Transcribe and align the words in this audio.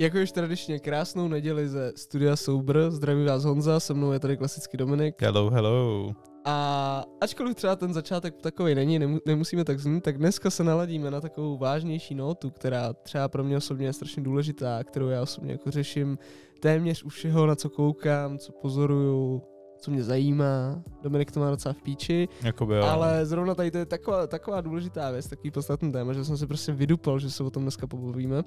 Jako 0.00 0.18
už 0.22 0.32
tradičně 0.32 0.78
krásnou 0.78 1.28
neděli 1.28 1.68
ze 1.68 1.92
studia 1.96 2.36
Soubr, 2.36 2.90
zdraví 2.90 3.24
vás 3.24 3.44
Honza, 3.44 3.80
se 3.80 3.94
mnou 3.94 4.12
je 4.12 4.18
tady 4.18 4.36
klasický 4.36 4.76
Dominik. 4.76 5.22
Hello, 5.22 5.50
hello. 5.50 6.10
A 6.44 7.04
ačkoliv 7.20 7.54
třeba 7.54 7.76
ten 7.76 7.94
začátek 7.94 8.34
takový 8.42 8.74
není, 8.74 8.98
nemu, 8.98 9.18
nemusíme 9.26 9.64
tak 9.64 9.80
znít, 9.80 10.04
tak 10.04 10.18
dneska 10.18 10.50
se 10.50 10.64
naladíme 10.64 11.10
na 11.10 11.20
takovou 11.20 11.58
vážnější 11.58 12.14
notu, 12.14 12.50
která 12.50 12.92
třeba 12.92 13.28
pro 13.28 13.44
mě 13.44 13.56
osobně 13.56 13.86
je 13.86 13.92
strašně 13.92 14.22
důležitá, 14.22 14.84
kterou 14.84 15.08
já 15.08 15.22
osobně 15.22 15.52
jako 15.52 15.70
řeším 15.70 16.18
téměř 16.60 17.04
u 17.04 17.08
všeho, 17.08 17.46
na 17.46 17.54
co 17.54 17.70
koukám, 17.70 18.38
co 18.38 18.52
pozoruju, 18.52 19.42
co 19.84 19.90
mě 19.90 20.02
zajímá. 20.02 20.82
Dominik 21.02 21.32
to 21.32 21.40
má 21.40 21.50
docela 21.50 21.72
v 21.72 21.82
píči. 21.82 22.28
Jakoby, 22.42 22.74
jo. 22.74 22.84
Ale 22.84 23.26
zrovna 23.26 23.54
tady 23.54 23.70
to 23.70 23.78
je 23.78 23.86
taková, 23.86 24.26
taková 24.26 24.60
důležitá 24.60 25.10
věc, 25.10 25.28
takový 25.28 25.50
podstatný 25.50 25.92
téma, 25.92 26.12
že 26.12 26.24
jsem 26.24 26.36
si 26.36 26.46
prostě 26.46 26.72
vydupal, 26.72 27.18
že 27.18 27.30
se 27.30 27.44
o 27.44 27.50
tom 27.50 27.62
dneska 27.62 27.86
pobavíme, 27.86 28.42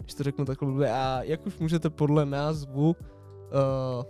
když 0.00 0.14
to 0.14 0.22
řeknu 0.22 0.44
takhle 0.44 0.72
blbě. 0.72 0.92
A 0.92 1.22
jak 1.22 1.46
už 1.46 1.58
můžete 1.58 1.90
podle 1.90 2.26
názvu 2.26 2.88
uh, 2.88 2.94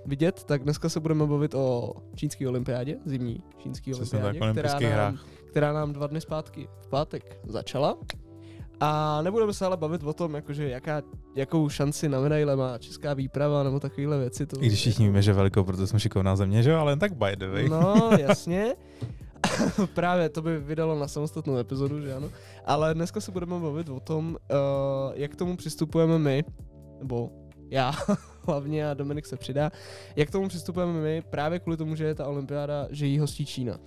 vidět, 0.06 0.45
tak 0.45 0.62
dneska 0.62 0.88
se 0.88 1.01
budeme 1.01 1.27
bavit 1.27 1.54
o 1.54 1.92
čínské 2.14 2.48
olympiádě, 2.48 2.96
zimní 3.04 3.42
čínské 3.59 3.95
olympiádě, 3.95 4.40
která 4.52 4.96
nám, 4.96 5.18
která 5.51 5.73
nám 5.73 5.92
dva 5.92 6.06
dny 6.06 6.20
zpátky 6.20 6.68
v 6.80 6.88
pátek 6.88 7.40
začala. 7.48 7.98
A 8.80 9.22
nebudeme 9.22 9.52
se 9.52 9.66
ale 9.66 9.76
bavit 9.76 10.02
o 10.02 10.12
tom, 10.12 10.34
jakože 10.34 10.68
jaká, 10.68 11.02
jakou 11.36 11.68
šanci 11.68 12.08
na 12.08 12.20
medaile 12.20 12.56
má 12.56 12.78
česká 12.78 13.14
výprava 13.14 13.62
nebo 13.62 13.80
takovéhle 13.80 14.18
věci. 14.18 14.46
To 14.46 14.56
I 14.56 14.66
když 14.66 14.78
všichni 14.78 15.06
víme, 15.06 15.22
že 15.22 15.32
velikou, 15.32 15.64
protože 15.64 15.86
jsme 15.86 16.00
šikovná 16.00 16.36
země, 16.36 16.62
že 16.62 16.70
jo, 16.70 16.78
ale 16.78 16.92
jen 16.92 16.98
tak 16.98 17.12
by 17.12 17.36
the 17.36 17.46
way. 17.46 17.68
No, 17.68 18.10
jasně. 18.18 18.74
Právě 19.94 20.28
to 20.28 20.42
by 20.42 20.58
vydalo 20.58 20.98
na 20.98 21.08
samostatnou 21.08 21.56
epizodu, 21.56 22.00
že 22.00 22.14
ano. 22.14 22.30
Ale 22.66 22.94
dneska 22.94 23.20
se 23.20 23.32
budeme 23.32 23.58
bavit 23.60 23.88
o 23.88 24.00
tom, 24.00 24.36
uh, 24.50 25.12
jak 25.14 25.30
k 25.30 25.36
tomu 25.36 25.56
přistupujeme 25.56 26.18
my, 26.18 26.44
nebo 26.98 27.30
já 27.70 27.92
hlavně 28.46 28.90
a 28.90 28.94
Dominik 28.94 29.26
se 29.26 29.36
přidá, 29.36 29.70
jak 30.16 30.28
k 30.28 30.32
tomu 30.32 30.48
přistupujeme 30.48 30.92
my 30.92 31.22
právě 31.30 31.59
kvůli 31.59 31.76
tomu, 31.76 31.94
že 31.94 32.04
je 32.04 32.15
ta 32.15 32.26
olympiáda, 32.26 32.87
že 32.90 33.06
jí 33.06 33.18
hostí 33.18 33.46
Čína. 33.46 33.78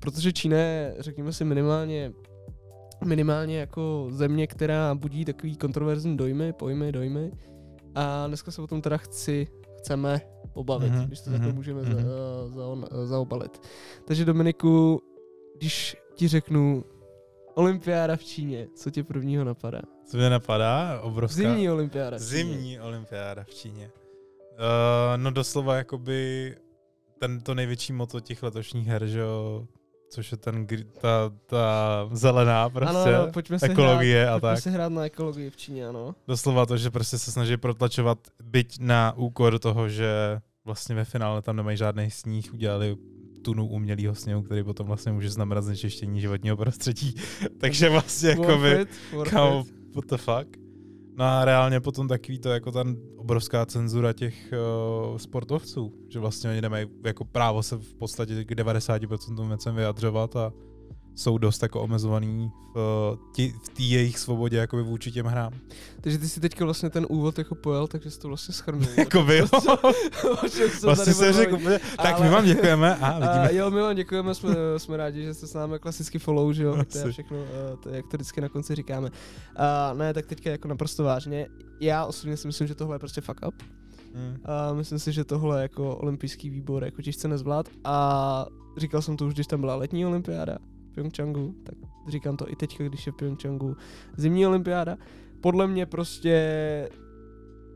Protože 0.00 0.32
Čína 0.32 0.56
je, 0.56 0.94
řekněme 0.98 1.32
si, 1.32 1.44
minimálně 1.44 2.12
minimálně 3.04 3.58
jako 3.58 4.06
země, 4.10 4.46
která 4.46 4.94
budí 4.94 5.24
takový 5.24 5.56
kontroverzní 5.56 6.16
dojmy, 6.16 6.52
pojmy, 6.52 6.92
dojmy. 6.92 7.32
A 7.94 8.26
dneska 8.26 8.50
se 8.50 8.62
o 8.62 8.66
tom 8.66 8.82
teda 8.82 8.96
chci, 8.96 9.48
chceme 9.78 10.20
pobavit, 10.52 10.92
mm-hmm, 10.92 11.06
když 11.06 11.20
to 11.20 11.30
mm-hmm, 11.30 11.54
můžeme 11.54 11.82
mm-hmm. 11.82 12.04
za, 12.48 12.48
za, 12.48 13.06
zaobalit. 13.06 13.62
Takže 14.04 14.24
Dominiku, 14.24 15.02
když 15.56 15.96
ti 16.14 16.28
řeknu 16.28 16.84
olympiáda 17.54 18.16
v 18.16 18.24
Číně, 18.24 18.68
co 18.74 18.90
tě 18.90 19.04
prvního 19.04 19.44
napadá? 19.44 19.80
Co 20.06 20.16
mě 20.16 20.30
napadá? 20.30 21.00
Obrovská... 21.00 21.42
Zimní 21.42 21.70
olympiáda. 21.70 22.18
Zimní 22.18 22.80
olympiáda 22.80 23.44
v 23.44 23.54
Číně. 23.54 23.90
Uh, 24.50 25.16
no 25.16 25.30
doslova 25.30 25.76
jakoby 25.76 26.56
ten, 27.18 27.40
to 27.40 27.54
největší 27.54 27.92
moto 27.92 28.20
těch 28.20 28.42
letošních 28.42 28.86
her, 28.86 29.06
že 29.06 29.18
jo, 29.18 29.66
což 30.10 30.32
je 30.32 30.36
ten, 30.36 30.66
ta, 31.00 31.32
ta 31.46 32.08
zelená 32.12 32.70
prostě, 32.70 33.14
ano, 33.14 33.32
pojďme 33.32 33.58
ekologie 33.62 34.22
hrát, 34.22 34.34
a 34.34 34.40
tak. 34.40 34.60
si 34.60 34.70
hrát 34.70 34.92
na 34.92 35.04
ekologii 35.04 35.50
v 35.50 35.56
Číně, 35.56 35.88
ano. 35.88 36.14
Doslova 36.28 36.66
to, 36.66 36.76
že 36.76 36.90
prostě 36.90 37.18
se 37.18 37.32
snaží 37.32 37.56
protlačovat, 37.56 38.18
byť 38.42 38.78
na 38.80 39.12
úkor 39.16 39.58
toho, 39.58 39.88
že 39.88 40.40
vlastně 40.64 40.94
ve 40.94 41.04
finále 41.04 41.42
tam 41.42 41.56
nemají 41.56 41.76
žádný 41.76 42.10
sníh, 42.10 42.54
udělali 42.54 42.96
tunu 43.42 43.66
umělého 43.66 44.14
sněhu, 44.14 44.42
který 44.42 44.62
potom 44.62 44.86
vlastně 44.86 45.12
může 45.12 45.30
znamenat 45.30 45.64
znečištění 45.64 46.20
životního 46.20 46.56
prostředí. 46.56 47.14
Takže 47.60 47.88
vlastně 47.88 48.28
jako 48.28 48.58
by, 48.58 48.86
what 49.94 50.04
the 50.10 50.16
fuck. 50.16 50.69
No 51.20 51.26
a 51.26 51.44
reálně 51.44 51.80
potom 51.80 52.08
takový 52.08 52.38
to 52.38 52.48
jako 52.48 52.72
ta 52.72 52.84
obrovská 53.16 53.66
cenzura 53.66 54.12
těch 54.12 54.52
uh, 54.52 55.18
sportovců, 55.18 55.92
že 56.08 56.18
vlastně 56.18 56.50
oni 56.50 56.60
nemají 56.60 56.86
jako 57.04 57.24
právo 57.24 57.62
se 57.62 57.76
v 57.76 57.94
podstatě 57.94 58.44
k 58.44 58.50
90% 58.50 59.48
věcem 59.48 59.74
vyjadřovat 59.74 60.36
a 60.36 60.52
jsou 61.20 61.38
dost 61.38 61.62
jako 61.62 61.80
omezovaný 61.80 62.52
v, 62.74 63.18
tí, 63.32 63.54
v 63.62 63.68
té 63.68 63.82
jejich 63.82 64.18
svobodě 64.18 64.56
jakoby 64.56 64.82
vůči 64.82 65.12
těm 65.12 65.26
hrám. 65.26 65.52
Takže 66.00 66.18
ty 66.18 66.28
si 66.28 66.40
teďka 66.40 66.64
vlastně 66.64 66.90
ten 66.90 67.06
úvod 67.08 67.38
jako 67.38 67.54
pojel, 67.54 67.86
takže 67.86 68.10
jsi 68.10 68.20
to 68.20 68.28
vlastně 68.28 68.54
schrnul. 68.54 68.88
Jakoby 68.96 69.38
jo. 69.38 69.46
vlastně 70.82 71.14
jsem 71.14 71.32
řekl, 71.32 71.58
tak 71.96 72.14
ale... 72.14 72.24
my 72.24 72.30
vám 72.30 72.44
děkujeme 72.44 72.96
a 72.96 73.12
vidíme. 73.14 73.48
A 73.48 73.50
jo, 73.50 73.70
my 73.70 73.80
vám 73.80 73.96
děkujeme, 73.96 74.34
jsme, 74.34 74.54
jsme 74.76 74.96
rádi, 74.96 75.24
že 75.24 75.34
jste 75.34 75.46
s 75.46 75.54
námi 75.54 75.78
klasicky 75.78 76.18
follow, 76.18 76.52
že 76.52 76.64
jo, 76.64 76.84
to 76.92 76.98
je 76.98 77.12
všechno, 77.12 77.36
eh, 77.38 77.76
to, 77.76 77.88
jak 77.88 78.06
to 78.06 78.16
vždycky 78.16 78.40
na 78.40 78.48
konci 78.48 78.74
říkáme. 78.74 79.10
A 79.56 79.94
ne, 79.94 80.14
tak 80.14 80.26
teďka 80.26 80.50
jako 80.50 80.68
naprosto 80.68 81.04
vážně. 81.04 81.46
Já 81.80 82.04
osobně 82.04 82.36
si 82.36 82.46
myslím, 82.46 82.66
že 82.68 82.74
tohle 82.74 82.94
je 82.94 82.98
prostě 82.98 83.20
fuck 83.20 83.40
up. 83.48 83.62
Hmm. 84.14 84.36
A 84.44 84.72
myslím 84.72 84.98
si, 84.98 85.12
že 85.12 85.24
tohle 85.24 85.62
jako 85.62 85.96
olympijský 85.96 86.50
výbor 86.50 86.84
jako 86.84 87.02
těžce 87.02 87.28
nezvlád 87.28 87.68
a 87.84 88.46
říkal 88.76 89.02
jsem 89.02 89.16
to 89.16 89.26
už, 89.26 89.34
když 89.34 89.46
tam 89.46 89.60
byla 89.60 89.74
letní 89.74 90.06
olympiáda, 90.06 90.58
Pyeongchangu, 90.90 91.54
tak 91.62 91.74
říkám 92.08 92.36
to 92.36 92.50
i 92.50 92.56
teďka, 92.56 92.84
když 92.84 93.06
je 93.06 93.12
v 93.12 93.16
Pyeongchangu 93.16 93.76
zimní 94.16 94.46
olympiáda. 94.46 94.96
Podle 95.40 95.66
mě 95.66 95.86
prostě 95.86 96.88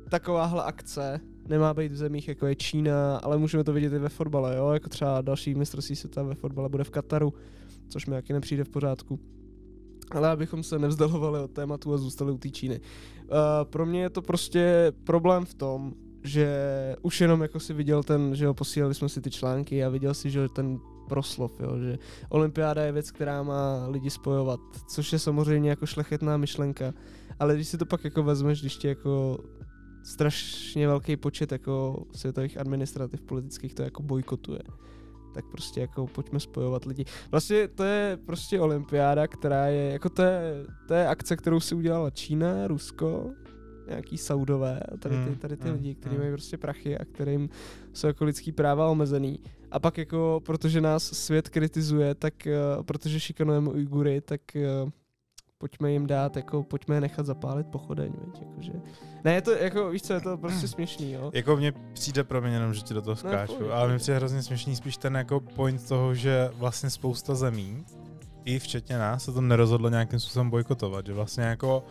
takováhle 0.08 0.64
akce 0.64 1.20
nemá 1.48 1.74
být 1.74 1.92
v 1.92 1.96
zemích, 1.96 2.28
jako 2.28 2.46
je 2.46 2.54
Čína, 2.54 3.16
ale 3.16 3.38
můžeme 3.38 3.64
to 3.64 3.72
vidět 3.72 3.92
i 3.92 3.98
ve 3.98 4.08
fotbale, 4.08 4.56
jo? 4.56 4.70
jako 4.70 4.88
třeba 4.88 5.20
další 5.20 5.54
mistrovství 5.54 5.96
světa 5.96 6.22
ve 6.22 6.34
fotbale 6.34 6.68
bude 6.68 6.84
v 6.84 6.90
Kataru, 6.90 7.34
což 7.88 8.06
mi 8.06 8.14
taky 8.14 8.32
nepřijde 8.32 8.64
v 8.64 8.68
pořádku. 8.68 9.20
Ale 10.10 10.28
abychom 10.28 10.62
se 10.62 10.78
nevzdalovali 10.78 11.40
od 11.40 11.50
tématu 11.50 11.94
a 11.94 11.98
zůstali 11.98 12.32
u 12.32 12.38
té 12.38 12.50
Číny. 12.50 12.80
Uh, 12.80 13.28
pro 13.64 13.86
mě 13.86 14.02
je 14.02 14.10
to 14.10 14.22
prostě 14.22 14.92
problém 15.04 15.44
v 15.44 15.54
tom, 15.54 15.94
že 16.22 16.48
už 17.02 17.20
jenom 17.20 17.42
jako 17.42 17.60
si 17.60 17.72
viděl 17.72 18.02
ten, 18.02 18.34
že 18.34 18.44
jo, 18.44 18.54
posílali 18.54 18.94
jsme 18.94 19.08
si 19.08 19.20
ty 19.20 19.30
články 19.30 19.84
a 19.84 19.88
viděl 19.88 20.14
si, 20.14 20.30
že 20.30 20.48
ten 20.48 20.78
proslov, 21.08 21.60
jo, 21.60 21.78
že 21.78 21.98
olympiáda 22.28 22.82
je 22.82 22.92
věc, 22.92 23.10
která 23.10 23.42
má 23.42 23.86
lidi 23.86 24.10
spojovat, 24.10 24.60
což 24.88 25.12
je 25.12 25.18
samozřejmě 25.18 25.70
jako 25.70 25.86
šlechetná 25.86 26.36
myšlenka, 26.36 26.92
ale 27.38 27.54
když 27.54 27.68
si 27.68 27.78
to 27.78 27.86
pak 27.86 28.04
jako 28.04 28.22
vezmeš, 28.22 28.60
když 28.60 28.76
ti 28.76 28.88
jako 28.88 29.38
strašně 30.04 30.86
velký 30.86 31.16
počet 31.16 31.52
jako 31.52 32.04
světových 32.12 32.58
administrativ 32.58 33.22
politických 33.22 33.74
to 33.74 33.82
jako 33.82 34.02
bojkotuje, 34.02 34.60
tak 35.34 35.44
prostě 35.50 35.80
jako 35.80 36.06
pojďme 36.06 36.40
spojovat 36.40 36.84
lidi. 36.84 37.04
Vlastně 37.30 37.68
to 37.68 37.84
je 37.84 38.18
prostě 38.26 38.60
olympiáda, 38.60 39.26
která 39.26 39.66
je, 39.66 39.92
jako 39.92 40.08
to 40.08 40.22
je, 40.22 40.64
to 40.88 40.94
je 40.94 41.08
akce, 41.08 41.36
kterou 41.36 41.60
si 41.60 41.74
udělala 41.74 42.10
Čína, 42.10 42.66
Rusko, 42.66 43.30
nějaký 43.88 44.18
Saudové, 44.18 44.80
tady 44.98 45.16
ty, 45.16 45.22
hmm, 45.22 45.34
tady 45.34 45.56
ty 45.56 45.68
mm, 45.68 45.74
lidi, 45.74 45.94
kteří 45.94 46.14
mm. 46.14 46.20
mají 46.20 46.32
prostě 46.32 46.58
prachy 46.58 46.98
a 46.98 47.04
kterým 47.04 47.48
jsou 47.92 48.06
jako 48.06 48.24
lidský 48.24 48.52
práva 48.52 48.88
omezený. 48.88 49.40
A 49.70 49.78
pak 49.78 49.98
jako, 49.98 50.40
protože 50.46 50.80
nás 50.80 51.04
svět 51.04 51.48
kritizuje, 51.48 52.14
tak 52.14 52.34
uh, 52.46 52.82
protože 52.82 53.20
šikanujeme 53.20 53.70
Ujgury, 53.70 54.20
tak 54.20 54.40
uh, 54.84 54.90
pojďme 55.58 55.92
jim 55.92 56.06
dát, 56.06 56.36
jako 56.36 56.62
pojďme 56.62 56.96
je 56.96 57.00
nechat 57.00 57.26
zapálit 57.26 57.66
pochodeň, 57.66 58.12
veď, 58.24 58.42
jakože. 58.42 58.72
Ne, 59.24 59.34
je 59.34 59.42
to, 59.42 59.50
jako, 59.50 59.90
víš 59.90 60.02
co, 60.02 60.12
je 60.12 60.20
to 60.20 60.36
prostě 60.36 60.68
směšný, 60.68 61.12
jo. 61.12 61.30
Jako 61.34 61.56
mně 61.56 61.72
přijde 61.92 62.24
pro 62.24 62.40
mě 62.40 62.50
jenom, 62.50 62.74
že 62.74 62.82
ti 62.82 62.94
do 62.94 63.02
toho 63.02 63.16
skáču, 63.16 63.66
ne, 63.66 63.72
ale 63.72 63.92
mi 63.92 63.98
přijde 63.98 64.16
hrozně 64.16 64.42
směšný 64.42 64.76
spíš 64.76 64.96
ten 64.96 65.14
jako 65.14 65.40
point 65.40 65.88
toho, 65.88 66.14
že 66.14 66.50
vlastně 66.54 66.90
spousta 66.90 67.34
zemí, 67.34 67.84
i 68.44 68.58
včetně 68.58 68.98
nás, 68.98 69.24
se 69.24 69.32
to 69.32 69.40
nerozhodlo 69.40 69.88
nějakým 69.88 70.20
způsobem 70.20 70.50
bojkotovat, 70.50 71.06
že 71.06 71.12
vlastně 71.12 71.44
jako 71.44 71.84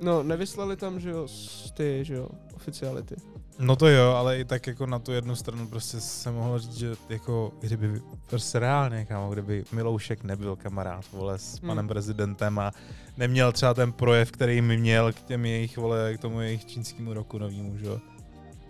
No, 0.00 0.22
nevyslali 0.22 0.76
tam, 0.76 1.00
že 1.00 1.10
jo, 1.10 1.26
ty, 1.74 1.98
že 2.02 2.14
jo, 2.14 2.28
oficiality. 2.54 3.14
No 3.58 3.76
to 3.76 3.88
jo, 3.88 4.10
ale 4.10 4.38
i 4.38 4.44
tak 4.44 4.66
jako 4.66 4.86
na 4.86 4.98
tu 4.98 5.12
jednu 5.12 5.36
stranu 5.36 5.68
prostě 5.68 6.00
se 6.00 6.30
mohlo 6.30 6.58
říct, 6.58 6.76
že 6.76 6.96
jako 7.08 7.52
kdyby 7.60 8.02
prostě 8.26 8.58
reálně, 8.58 9.04
kámo, 9.04 9.32
kdyby 9.32 9.64
Miloušek 9.72 10.24
nebyl 10.24 10.56
kamarád, 10.56 11.04
vole, 11.12 11.38
s 11.38 11.52
hmm. 11.52 11.68
panem 11.68 11.82
hmm. 11.82 11.88
prezidentem 11.88 12.58
a 12.58 12.72
neměl 13.16 13.52
třeba 13.52 13.74
ten 13.74 13.92
projev, 13.92 14.30
který 14.30 14.62
mi 14.62 14.76
měl 14.76 15.12
k 15.12 15.22
těm 15.22 15.46
jejich, 15.46 15.76
vole, 15.76 16.14
k 16.14 16.20
tomu 16.20 16.40
jejich 16.40 16.64
čínskému 16.64 17.14
roku 17.14 17.38
novýmu, 17.38 17.78
že 17.78 17.86
jo 17.86 18.00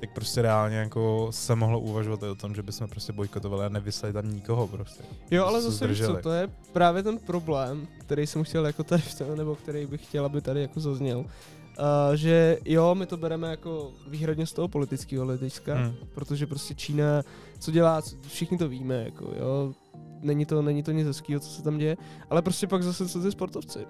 tak 0.00 0.10
prostě 0.12 0.42
reálně 0.42 0.76
jako 0.76 1.28
se 1.30 1.54
mohlo 1.54 1.80
uvažovat 1.80 2.22
o 2.22 2.34
tom, 2.34 2.54
že 2.54 2.62
bychom 2.62 2.88
prostě 2.88 3.12
bojkotovali 3.12 3.66
a 3.66 3.68
nevyslali 3.68 4.12
tam 4.12 4.34
nikoho 4.34 4.68
prostě. 4.68 5.04
Jo, 5.30 5.44
ale 5.44 5.62
zase 5.62 5.86
víš 5.86 6.02
co, 6.04 6.16
to 6.16 6.30
je 6.30 6.48
právě 6.72 7.02
ten 7.02 7.18
problém, 7.18 7.86
který 8.00 8.26
jsem 8.26 8.44
chtěl 8.44 8.66
jako 8.66 8.84
tady, 8.84 9.02
nebo 9.34 9.54
který 9.54 9.86
bych 9.86 10.06
chtěl, 10.06 10.24
aby 10.24 10.40
tady 10.40 10.62
jako 10.62 10.80
zazněl. 10.80 11.18
Uh, 11.18 12.14
že 12.14 12.58
jo, 12.64 12.94
my 12.94 13.06
to 13.06 13.16
bereme 13.16 13.50
jako 13.50 13.92
výhradně 14.08 14.46
z 14.46 14.52
toho 14.52 14.68
politického 14.68 15.24
hlediska, 15.24 15.74
hmm. 15.74 15.94
protože 16.14 16.46
prostě 16.46 16.74
Čína, 16.74 17.22
co 17.58 17.70
dělá, 17.70 18.02
všichni 18.28 18.58
to 18.58 18.68
víme, 18.68 19.04
jako 19.04 19.24
jo, 19.24 19.74
není 20.20 20.46
to, 20.46 20.62
není 20.62 20.82
to 20.82 20.92
nic 20.92 21.06
hezkého, 21.06 21.40
co 21.40 21.50
se 21.50 21.62
tam 21.62 21.78
děje, 21.78 21.96
ale 22.30 22.42
prostě 22.42 22.66
pak 22.66 22.82
zase 22.82 23.08
co 23.08 23.22
ty 23.22 23.32
sportovci. 23.32 23.86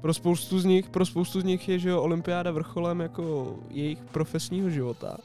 Pro 0.00 0.14
spoustu 0.14 0.60
z 0.60 0.64
nich, 0.64 0.90
pro 0.90 1.06
spoustu 1.06 1.40
z 1.40 1.44
nich 1.44 1.68
je, 1.68 1.78
že 1.78 1.88
jo, 1.88 2.02
olympiáda 2.02 2.50
vrcholem 2.50 3.00
jako 3.00 3.56
jejich 3.70 3.98
profesního 4.04 4.70
života. 4.70 5.16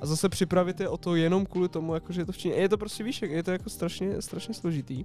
A 0.00 0.06
zase 0.06 0.28
připravit 0.28 0.80
je 0.80 0.88
o 0.88 0.96
to 0.96 1.14
jenom 1.16 1.46
kvůli 1.46 1.68
tomu, 1.68 1.94
jako 1.94 2.12
že 2.12 2.20
je 2.20 2.24
to 2.26 2.32
v 2.32 2.38
Číně. 2.38 2.54
Je 2.54 2.68
to 2.68 2.78
prostě 2.78 3.04
víš, 3.04 3.22
je 3.22 3.42
to 3.42 3.50
jako 3.50 3.70
strašně, 3.70 4.22
strašně 4.22 4.54
složitý. 4.54 5.04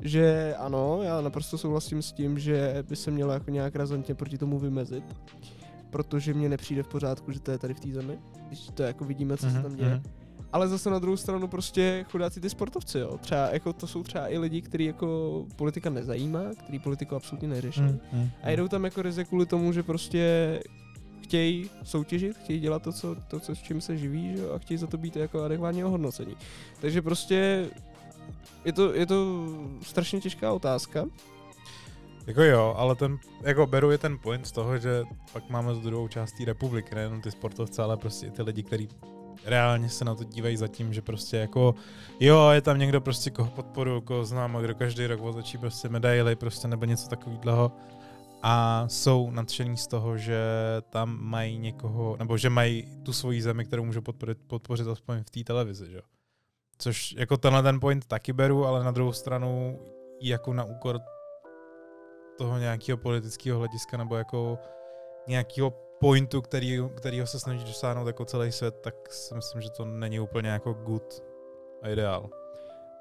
Že 0.00 0.54
ano, 0.58 0.98
já 1.02 1.20
naprosto 1.20 1.58
souhlasím 1.58 2.02
s 2.02 2.12
tím, 2.12 2.38
že 2.38 2.84
by 2.88 2.96
se 2.96 3.10
mělo 3.10 3.32
jako 3.32 3.50
nějak 3.50 3.76
razantně 3.76 4.14
proti 4.14 4.38
tomu 4.38 4.58
vymezit. 4.58 5.04
protože 5.90 6.34
mě 6.34 6.48
nepřijde 6.48 6.82
v 6.82 6.88
pořádku, 6.88 7.32
že 7.32 7.40
to 7.40 7.50
je 7.50 7.58
tady 7.58 7.74
v 7.74 7.80
té 7.80 7.88
zemi, 7.92 8.18
když 8.48 8.68
to 8.74 8.82
jako 8.82 9.04
vidíme, 9.04 9.36
co 9.36 9.46
se 9.46 9.52
Mhm, 9.52 9.62
tam 9.62 9.76
děje. 9.76 9.90
mhm. 9.94 10.02
Ale 10.52 10.68
zase 10.68 10.90
na 10.90 10.98
druhou 10.98 11.16
stranu 11.16 11.48
prostě 11.48 12.04
chudáci 12.10 12.40
ty 12.40 12.50
sportovci, 12.50 12.98
jo. 12.98 13.18
Třeba 13.18 13.48
jako 13.52 13.72
to 13.72 13.86
jsou 13.86 14.02
třeba 14.02 14.28
i 14.28 14.38
lidi, 14.38 14.62
který 14.62 14.84
jako 14.84 15.44
politika 15.56 15.90
nezajímá, 15.90 16.42
který 16.62 16.78
politiku 16.78 17.16
absolutně 17.16 17.48
neřeší. 17.48 17.80
Mm, 17.80 18.00
mm, 18.12 18.30
A 18.42 18.50
jdou 18.50 18.68
tam 18.68 18.84
jako 18.84 19.02
ryze 19.02 19.24
kvůli 19.24 19.46
tomu, 19.46 19.72
že 19.72 19.82
prostě 19.82 20.60
chtějí 21.22 21.70
soutěžit, 21.82 22.36
chtějí 22.36 22.60
dělat 22.60 22.82
to, 22.82 22.92
co, 22.92 23.16
to, 23.28 23.40
co 23.40 23.54
s 23.54 23.58
čím 23.58 23.80
se 23.80 23.96
živí, 23.96 24.36
že? 24.36 24.42
jo, 24.42 24.52
a 24.52 24.58
chtějí 24.58 24.78
za 24.78 24.86
to 24.86 24.98
být 24.98 25.16
jako 25.16 25.42
adekvátně 25.42 25.84
ohodnocení. 25.84 26.36
Takže 26.80 27.02
prostě 27.02 27.66
je 28.64 28.72
to, 28.72 28.94
je 28.94 29.06
to 29.06 29.46
strašně 29.82 30.20
těžká 30.20 30.52
otázka. 30.52 31.04
Jako 32.26 32.42
jo, 32.42 32.74
ale 32.76 32.94
ten, 32.94 33.18
jako 33.42 33.66
beru 33.66 33.90
je 33.90 33.98
ten 33.98 34.18
point 34.18 34.46
z 34.46 34.52
toho, 34.52 34.78
že 34.78 35.04
pak 35.32 35.50
máme 35.50 35.74
tu 35.74 35.80
druhou 35.80 36.08
část 36.08 36.32
té 36.32 36.44
republiky, 36.44 36.94
nejenom 36.94 37.20
ty 37.20 37.30
sportovce, 37.30 37.82
ale 37.82 37.96
prostě 37.96 38.26
i 38.26 38.30
ty 38.30 38.42
lidi, 38.42 38.62
kteří 38.62 38.88
reálně 39.44 39.88
se 39.88 40.04
na 40.04 40.14
to 40.14 40.24
dívají 40.24 40.56
za 40.56 40.68
tím, 40.68 40.92
že 40.92 41.02
prostě 41.02 41.36
jako, 41.36 41.74
jo, 42.20 42.50
je 42.50 42.60
tam 42.60 42.78
někdo 42.78 43.00
prostě, 43.00 43.30
koho 43.30 43.50
podporu, 43.50 44.00
koho 44.00 44.24
znám 44.24 44.56
a 44.56 44.60
kdo 44.60 44.74
každý 44.74 45.06
rok 45.06 45.20
otočí 45.22 45.58
prostě 45.58 45.88
medaily, 45.88 46.36
prostě 46.36 46.68
nebo 46.68 46.84
něco 46.84 47.08
takového. 47.08 47.72
A 48.42 48.84
jsou 48.88 49.30
nadšení 49.30 49.76
z 49.76 49.86
toho, 49.86 50.18
že 50.18 50.42
tam 50.90 51.18
mají 51.20 51.58
někoho, 51.58 52.16
nebo 52.18 52.36
že 52.36 52.50
mají 52.50 52.88
tu 53.02 53.12
svoji 53.12 53.42
zemi, 53.42 53.64
kterou 53.64 53.84
můžou 53.84 54.00
podpořit, 54.00 54.38
podpořit 54.46 54.88
aspoň 54.88 55.24
v 55.24 55.30
té 55.30 55.44
televizi, 55.44 55.90
že. 55.90 56.00
Což 56.78 57.14
jako 57.18 57.36
tenhle 57.36 57.62
ten 57.62 57.80
point 57.80 58.06
taky 58.06 58.32
beru, 58.32 58.66
ale 58.66 58.84
na 58.84 58.90
druhou 58.90 59.12
stranu 59.12 59.78
jako 60.22 60.52
na 60.52 60.64
úkor 60.64 61.00
toho 62.38 62.58
nějakého 62.58 62.98
politického 62.98 63.58
hlediska 63.58 63.96
nebo 63.96 64.16
jako 64.16 64.58
nějakého 65.28 65.70
pointu, 66.02 66.42
který, 66.42 66.78
kterýho 66.94 67.26
se 67.26 67.40
snaží 67.40 67.64
dosáhnout 67.64 68.06
jako 68.06 68.24
celý 68.24 68.52
svět, 68.52 68.74
tak 68.80 68.94
si 69.12 69.34
myslím, 69.34 69.62
že 69.62 69.70
to 69.70 69.84
není 69.84 70.20
úplně 70.20 70.48
jako 70.48 70.72
good 70.72 71.22
a 71.82 71.88
ideál. 71.88 72.30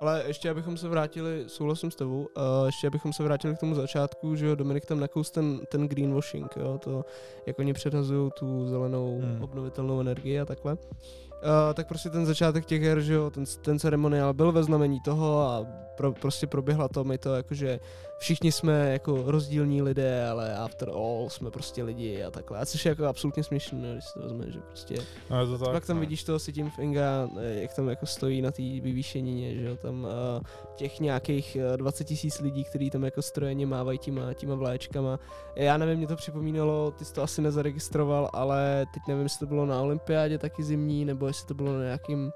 Ale 0.01 0.23
ještě 0.27 0.49
abychom 0.49 0.77
se 0.77 0.89
vrátili, 0.89 1.43
souhlasím 1.47 1.91
s 1.91 1.95
tebou, 1.95 2.19
uh, 2.19 2.65
ještě 2.65 2.87
abychom 2.87 3.13
se 3.13 3.23
vrátili 3.23 3.55
k 3.55 3.59
tomu 3.59 3.75
začátku, 3.75 4.35
že 4.35 4.45
jo, 4.45 4.55
Dominik 4.55 4.85
tam 4.85 4.99
nakous 4.99 5.31
ten, 5.31 5.61
ten 5.69 5.87
greenwashing, 5.87 6.55
jo, 6.57 6.77
to, 6.77 7.05
jak 7.45 7.59
oni 7.59 7.73
předhazují 7.73 8.31
tu 8.39 8.67
zelenou 8.67 9.19
Hmm. 9.21 9.43
obnovitelnou 9.43 9.99
energii 9.99 10.39
a 10.39 10.45
takhle. 10.45 10.73
Uh, 10.73 11.30
tak 11.73 11.87
prostě 11.87 12.09
ten 12.09 12.25
začátek 12.25 12.65
těch 12.65 12.81
her, 12.81 13.01
že 13.01 13.13
jo, 13.13 13.29
ten, 13.29 13.43
ten 13.61 13.79
ceremoniál 13.79 14.33
byl 14.33 14.51
ve 14.51 14.63
znamení 14.63 14.99
toho 15.01 15.39
a 15.39 15.65
pro, 15.97 16.11
prostě 16.11 16.47
proběhla 16.47 16.87
to 16.87 17.03
mi 17.03 17.17
to 17.17 17.35
jako, 17.35 17.53
že 17.53 17.79
všichni 18.17 18.51
jsme 18.51 18.91
jako 18.91 19.23
rozdílní 19.25 19.81
lidé, 19.81 20.29
ale 20.29 20.55
after 20.55 20.89
all 20.89 21.29
jsme 21.29 21.51
prostě 21.51 21.83
lidi 21.83 22.23
a 22.23 22.31
takhle. 22.31 22.59
A 22.59 22.65
což 22.65 22.85
je 22.85 22.89
jako 22.89 23.05
absolutně 23.05 23.43
směšné, 23.43 23.91
když 23.91 24.05
si 24.05 24.13
to 24.13 24.19
vezme, 24.19 24.51
že 24.51 24.59
prostě 24.59 24.95
No 25.29 25.41
je 25.41 25.47
to 25.47 25.57
tak, 25.57 25.73
pak 25.73 25.85
tam 25.85 25.95
no. 25.95 25.99
vidíš 25.99 26.23
toho 26.23 26.39
si 26.39 26.53
tím 26.53 26.69
Finga, 26.69 27.29
eh, 27.39 27.61
jak 27.61 27.73
tam 27.73 27.89
jako 27.89 28.05
stojí 28.05 28.41
na 28.41 28.51
té 28.51 28.61
vyvýšenině, 28.61 29.55
že 29.55 29.65
jo, 29.65 29.75
tam 29.75 30.03
uh, 30.03 30.43
těch 30.75 30.99
nějakých 30.99 31.57
uh, 31.71 31.77
20 31.77 32.03
tisíc 32.03 32.39
lidí, 32.39 32.63
kteří 32.63 32.89
tam 32.89 33.03
jako 33.03 33.21
strojeně 33.21 33.65
mávají 33.65 33.97
těma, 33.97 34.33
těma 34.33 34.55
vláčkama. 34.55 35.19
Já 35.55 35.77
nevím, 35.77 35.97
mě 35.97 36.07
to 36.07 36.15
připomínalo, 36.15 36.91
ty 36.91 37.05
jsi 37.05 37.13
to 37.13 37.23
asi 37.23 37.41
nezaregistroval, 37.41 38.29
ale 38.33 38.85
teď 38.93 39.03
nevím, 39.07 39.23
jestli 39.23 39.39
to 39.39 39.45
bylo 39.45 39.65
na 39.65 39.81
olympiádě 39.81 40.37
taky 40.37 40.63
zimní, 40.63 41.05
nebo 41.05 41.27
jestli 41.31 41.47
to 41.47 41.53
bylo 41.53 41.73
na 41.73 41.83
nějakým 41.83 42.31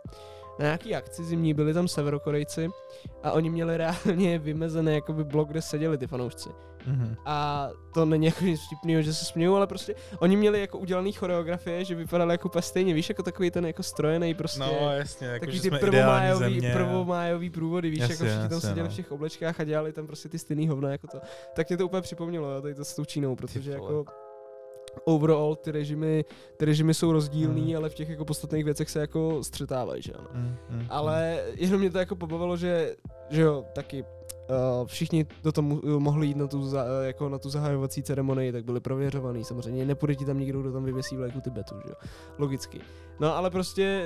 na 0.59 0.65
nějaký 0.65 0.95
akci 0.95 1.23
zimní, 1.23 1.53
byli 1.53 1.73
tam 1.73 1.87
severokorejci 1.87 2.69
a 3.23 3.31
oni 3.31 3.49
měli 3.49 3.77
reálně 3.77 4.39
vymezený 4.39 4.93
jakoby 4.93 5.23
blok, 5.23 5.49
kde 5.49 5.61
seděli 5.61 5.97
ty 5.97 6.07
fanoušci. 6.07 6.49
Mhm. 6.87 7.15
A 7.25 7.69
to 7.93 8.05
není 8.05 8.25
jako 8.25 8.45
nic 8.45 8.61
vtipného, 8.61 9.01
že 9.01 9.13
se 9.13 9.25
smějou, 9.25 9.55
ale 9.55 9.67
prostě 9.67 9.95
oni 10.19 10.37
měli 10.37 10.59
jako 10.59 10.77
udělaný 10.77 11.11
choreografie, 11.11 11.85
že 11.85 11.95
vypadaly 11.95 12.33
jako 12.33 12.61
stejně, 12.61 12.93
víš, 12.93 13.09
jako 13.09 13.23
takový 13.23 13.51
ten 13.51 13.65
jako 13.65 13.83
strojený 13.83 14.33
prostě. 14.33 14.59
No 14.59 14.91
jasně, 14.91 15.27
jako, 15.27 15.39
Takový 15.45 15.57
že 15.57 15.61
ty 15.61 15.71
prvomájový, 15.71 16.39
země. 16.39 16.73
prvomájový 16.73 17.49
průvody, 17.49 17.89
víš, 17.89 17.99
Jasně, 17.99 18.13
jako 18.13 18.25
všichni 18.25 18.49
tam 18.49 18.61
seděli 18.61 18.87
no. 18.87 18.93
v 18.93 18.95
těch 18.95 19.11
oblečkách 19.11 19.59
a 19.59 19.63
dělali 19.63 19.93
tam 19.93 20.07
prostě 20.07 20.29
ty 20.29 20.39
stejný 20.39 20.67
hovna 20.67 20.91
jako 20.91 21.07
to. 21.07 21.19
Tak 21.55 21.69
mě 21.69 21.77
to 21.77 21.85
úplně 21.85 22.01
připomnělo, 22.01 22.51
jo, 22.51 22.61
tady 22.61 22.75
to 22.75 22.85
s 22.85 22.95
tou 22.95 23.05
Čínou, 23.05 23.35
protože 23.35 23.71
jako 23.71 24.05
overall 25.03 25.55
ty 25.55 25.71
režimy, 25.71 26.25
ty 26.57 26.65
režimy 26.65 26.93
jsou 26.93 27.11
rozdílný, 27.11 27.65
Hmm. 27.65 27.75
ale 27.77 27.89
v 27.89 27.93
těch 27.93 28.09
jako 28.09 28.25
podstatných 28.25 28.65
věcech 28.65 28.89
se 28.89 28.99
jako 28.99 29.43
střetávají, 29.43 30.01
že 30.01 30.13
ano. 30.13 30.27
Mm, 30.33 30.55
mm, 30.69 30.85
Ale 30.89 31.43
jenom 31.55 31.79
mě 31.79 31.91
to 31.91 31.97
jako 31.97 32.15
pobavilo, 32.15 32.57
že, 32.57 32.95
že 33.29 33.41
jo, 33.41 33.65
taky 33.73 34.03
uh, 34.03 34.85
všichni 34.87 35.25
do 35.43 35.51
toho 35.51 35.67
mohli 35.99 36.27
jít 36.27 36.37
na 36.37 36.47
tu, 36.47 36.63
za, 36.63 36.85
eh, 36.85 37.07
jako 37.07 37.29
na 37.29 37.37
tu 37.37 37.49
zahajovací 37.49 38.03
ceremonii, 38.03 38.51
tak 38.51 38.65
byli 38.65 38.79
prověřovaný 38.79 39.43
samozřejmě. 39.43 39.85
Nepůjde 39.85 40.15
ti 40.15 40.25
tam 40.25 40.39
nikdo, 40.39 40.61
kdo 40.61 40.71
tam 40.71 40.83
vyvěsí 40.83 41.17
vlajku 41.17 41.41
Tibetu, 41.41 41.75
že 41.85 41.89
jo. 41.89 41.95
Logicky. 42.37 42.79
No 43.19 43.35
ale 43.35 43.49
prostě 43.49 44.05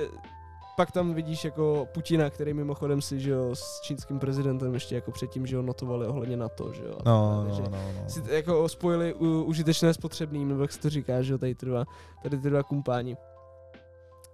pak 0.79 0.91
tam 0.91 1.13
vidíš 1.13 1.45
jako 1.45 1.87
Putina, 1.91 2.29
který 2.29 2.53
mimochodem 2.53 3.01
si, 3.01 3.19
že 3.19 3.31
jo, 3.31 3.55
s 3.55 3.81
čínským 3.81 4.19
prezidentem 4.19 4.73
ještě 4.73 4.95
jako 4.95 5.11
předtím, 5.11 5.45
že 5.45 5.55
jo, 5.55 5.61
notovali 5.61 6.07
ohledně 6.07 6.37
na 6.37 6.49
to, 6.49 6.73
že 6.73 6.83
jo. 6.83 6.97
No, 7.05 7.43
Takže 7.45 7.61
no, 7.61 7.69
no, 7.69 8.01
no. 8.03 8.09
si 8.09 8.23
jako 8.29 8.69
spojili 8.69 9.13
u, 9.13 9.43
užitečné 9.43 9.93
s 9.93 9.97
potřebným, 9.97 10.47
nebo 10.47 10.61
jak 10.61 10.71
se 10.71 10.79
to 10.79 10.89
říká, 10.89 11.21
že 11.21 11.33
jo, 11.33 11.37
tady 11.37 11.55
ty 11.55 11.65
dva, 11.65 11.85
tady 12.23 12.37
ty 12.37 12.49
dva 12.49 12.63
kumpáni. 12.63 13.17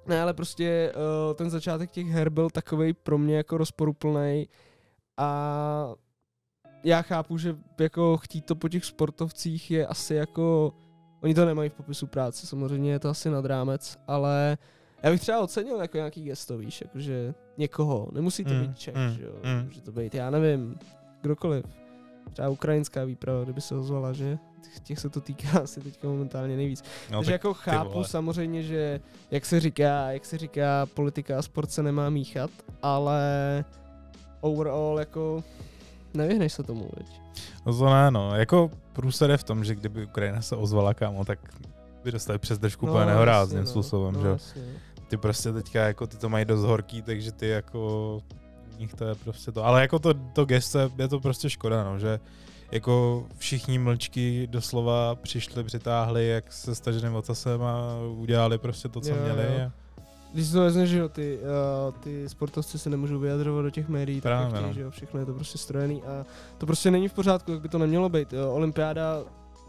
Ne, 0.05 0.21
ale 0.21 0.33
prostě 0.33 0.93
uh, 0.95 1.33
ten 1.33 1.49
začátek 1.49 1.91
těch 1.91 2.07
her 2.07 2.29
byl 2.29 2.49
takovej 2.49 2.93
pro 2.93 3.17
mě 3.17 3.37
jako 3.37 3.57
rozporuplný 3.57 4.47
a 5.17 5.93
já 6.83 7.01
chápu, 7.01 7.37
že 7.37 7.55
jako 7.79 8.17
chtít 8.17 8.45
to 8.45 8.55
po 8.55 8.69
těch 8.69 8.85
sportovcích 8.85 9.71
je 9.71 9.87
asi 9.87 10.15
jako, 10.15 10.73
oni 11.23 11.33
to 11.33 11.45
nemají 11.45 11.69
v 11.69 11.73
popisu 11.73 12.07
práce, 12.07 12.47
samozřejmě 12.47 12.91
je 12.91 12.99
to 12.99 13.09
asi 13.09 13.29
nad 13.29 13.45
rámec, 13.45 13.97
ale 14.07 14.57
já 15.05 15.11
bych 15.11 15.21
třeba 15.21 15.39
ocenil 15.39 15.77
jako 15.81 15.97
nějaký 15.97 16.23
gesto, 16.23 16.57
víš, 16.57 16.81
jakože 16.81 17.33
někoho, 17.57 18.07
nemusí 18.11 18.43
to 18.43 18.53
Mm, 18.53 18.61
být 18.61 18.77
Čech, 18.77 18.95
mm, 18.95 19.13
že 19.17 19.23
jo, 19.23 19.31
mm. 19.43 19.65
může 19.65 19.81
to 19.81 19.91
být, 19.91 20.15
já 20.15 20.29
nevím, 20.29 20.79
kdokoliv. 21.21 21.65
Třeba 22.33 22.49
ukrajinská 22.49 23.03
výprava, 23.03 23.43
kdyby 23.43 23.61
se 23.61 23.75
ozvala, 23.75 24.13
že 24.13 24.37
Těch- 24.83 24.99
se 24.99 25.09
to 25.09 25.21
týká 25.21 25.59
asi 25.63 25.81
teďka 25.81 26.07
momentálně 26.07 26.55
nejvíc. 26.57 26.83
no 27.11 27.17
Takže 27.17 27.31
tak 27.31 27.33
jako 27.33 27.53
chápu 27.53 28.03
samozřejmě, 28.03 28.63
že 28.63 28.99
jak 29.31 29.45
se 29.45 29.59
říká, 29.59 30.11
jak 30.11 30.25
se 30.25 30.37
říká, 30.37 30.85
politika 30.93 31.39
a 31.39 31.41
sport 31.41 31.71
se 31.71 31.83
nemá 31.83 32.09
míchat, 32.09 32.49
ale 32.81 33.65
overall 34.41 34.99
jako 34.99 35.43
nevyhneš 36.13 36.53
se 36.53 36.63
tomu, 36.63 36.89
veď. 36.97 37.21
No 37.65 37.77
to 37.77 37.85
ne, 37.89 38.11
no. 38.11 38.35
Jako 38.35 38.71
průser 38.93 39.31
je 39.31 39.37
v 39.37 39.43
tom, 39.43 39.63
že 39.63 39.75
kdyby 39.75 40.05
Ukrajina 40.05 40.41
se 40.41 40.55
ozvala, 40.55 40.93
kámo, 40.93 41.25
tak 41.25 41.39
by 42.03 42.11
dostali 42.11 42.39
přes 42.39 42.59
držku 42.59 42.87
úplně 42.87 43.05
nehorázným 43.05 43.59
jasně, 43.59 43.71
způsobem, 43.71 44.13
no, 44.13 44.21
že 44.21 44.27
jo. 44.27 44.33
jasně. 44.33 44.61
Ty 45.15 45.19
prostě 45.19 45.53
teďka 45.53 45.87
jako 45.87 46.07
ty 46.07 46.17
to 46.17 46.29
mají 46.29 46.45
dost 46.45 46.61
horký, 46.63 47.01
takže 47.01 47.31
ty 47.31 47.47
jako 47.47 48.19
nich 48.79 48.93
to 48.93 49.05
je 49.05 49.15
prostě 49.15 49.51
to. 49.51 49.65
Ale 49.65 49.81
jako 49.81 49.99
to, 49.99 50.13
to 50.13 50.45
gesto 50.45 50.79
je- 50.97 51.07
to 51.07 51.19
prostě 51.19 51.49
škoda, 51.49 51.83
no, 51.83 51.99
že 51.99 52.19
jako 52.71 53.25
všichni 53.37 53.79
mlčky 53.79 54.47
doslova 54.51 55.15
přišli, 55.15 55.63
přitáhli, 55.63 56.27
jak 56.27 56.53
se 56.53 56.75
staženým 56.75 57.15
ocasem 57.15 57.61
a 57.63 57.95
udělali 58.17 58.57
prostě 58.57 58.89
to, 58.89 59.01
co 59.01 59.09
Jo, 59.09 59.15
měli. 59.23 59.43
jo. 59.43 59.65
A, 59.67 59.71
Když 60.33 60.51
to 60.51 60.59
vezme, 60.61 60.87
že 60.87 60.97
jo, 60.97 61.09
ty, 61.09 61.39
uh, 61.87 61.93
ty 61.99 62.29
sportovci 62.29 62.79
se 62.79 62.89
nemůžou 62.89 63.19
vyjadřovat 63.19 63.61
do 63.61 63.69
těch 63.69 63.89
médií, 63.89 64.21
tak 64.21 64.31
Právě, 64.31 64.49
chtějí, 64.49 64.67
no. 64.67 64.73
že 64.73 64.81
jo, 64.81 64.91
všechno 64.91 65.19
je 65.19 65.25
to 65.25 65.33
prostě 65.33 65.57
strojený 65.57 66.03
a 66.03 66.25
to 66.57 66.65
prostě 66.65 66.91
není 66.91 67.07
v 67.07 67.13
pořádku, 67.13 67.51
jak 67.51 67.61
by 67.61 67.69
to 67.69 67.77
nemělo 67.77 68.09
být. 68.09 68.33
Jo. 68.33 68.51
Olympiáda 68.53 69.23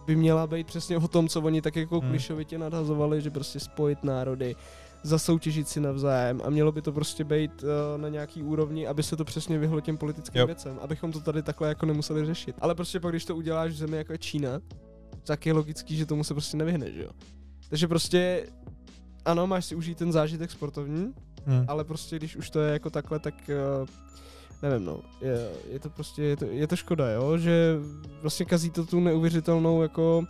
by 0.07 0.17
měla 0.17 0.47
být 0.47 0.67
přesně 0.67 0.97
o 0.99 1.09
tom, 1.09 1.29
co 1.29 1.41
oni 1.41 1.63
tak 1.63 1.77
jako 1.77 2.01
hmm. 2.01 2.11
klišovitě 2.11 2.59
nadhazovali, 2.59 3.21
že 3.23 3.31
prostě 3.31 3.61
spojit 3.61 4.05
národy, 4.05 4.57
zasoutěžit 5.07 5.69
si 5.69 5.81
navzájem 5.81 6.41
a 6.45 6.51
mělo 6.51 6.73
by 6.73 6.83
to 6.83 6.93
prostě 6.93 7.25
být 7.25 7.63
uh, 7.63 8.01
na 8.01 8.09
nějaký 8.09 8.43
úrovni, 8.43 8.87
aby 8.87 9.03
se 9.03 9.17
to 9.17 9.25
přesně 9.25 9.59
vyhlo 9.59 9.81
těm 9.81 9.99
politickým 9.99 10.41
Jo. 10.41 10.47
věcem, 10.47 10.79
abychom 10.83 11.13
to 11.13 11.21
tady 11.21 11.43
takhle 11.43 11.69
jako 11.69 11.87
nemuseli 11.87 12.27
řešit. 12.27 12.57
Ale 12.61 12.75
prostě 12.75 13.01
pak, 13.01 13.13
když 13.13 13.25
to 13.25 13.37
uděláš 13.37 13.73
v 13.73 13.77
zemi 13.77 13.97
jako 13.97 14.13
je 14.13 14.19
Čína, 14.19 14.61
tak 15.25 15.47
je 15.47 15.53
logický, 15.53 15.97
že 15.97 16.07
tomu 16.07 16.25
se 16.25 16.35
prostě 16.35 16.57
nevyhne, 16.57 16.93
že 16.93 17.03
jo. 17.03 17.11
Takže 17.69 17.89
prostě 17.89 18.47
ano, 19.25 19.47
máš 19.47 19.65
si 19.65 19.75
užít 19.75 19.99
ten 19.99 20.13
zážitek 20.13 20.51
sportovní, 20.51 21.15
hm. 21.47 21.65
ale 21.69 21.85
prostě 21.85 22.17
když 22.17 22.37
už 22.37 22.51
to 22.51 22.61
je 22.61 22.73
jako 22.73 22.91
takhle, 22.91 23.19
tak 23.19 23.35
uh, 23.81 23.89
nevím 24.63 24.87
no, 24.87 25.01
je, 25.21 25.51
je 25.71 25.79
to 25.79 25.91
prostě, 25.91 26.23
je 26.23 26.37
to, 26.37 26.45
je 26.45 26.67
to 26.67 26.77
škoda, 26.77 27.11
jo, 27.11 27.39
že 27.39 27.77
vlastně 28.23 28.47
kazí 28.47 28.71
to 28.71 28.87
tu 28.87 29.01
neuvěřitelnou 29.01 29.83
jako 29.83 30.25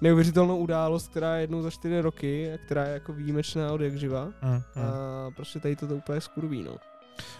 neuvěřitelnou 0.00 0.56
událost, 0.56 1.08
která 1.08 1.34
je 1.34 1.40
jednou 1.40 1.62
za 1.62 1.70
čtyři 1.70 2.00
roky 2.00 2.52
a 2.54 2.58
která 2.58 2.84
je 2.84 2.92
jako 2.92 3.12
výjimečná 3.12 3.72
od 3.72 3.80
jak 3.80 3.96
živa 3.98 4.24
Hm, 4.24 4.32
hm. 4.76 4.80
a 4.82 5.30
prostě 5.30 5.60
tady 5.60 5.76
to, 5.76 5.86
úplně 5.86 6.20
skurví, 6.20 6.62
no. 6.62 6.76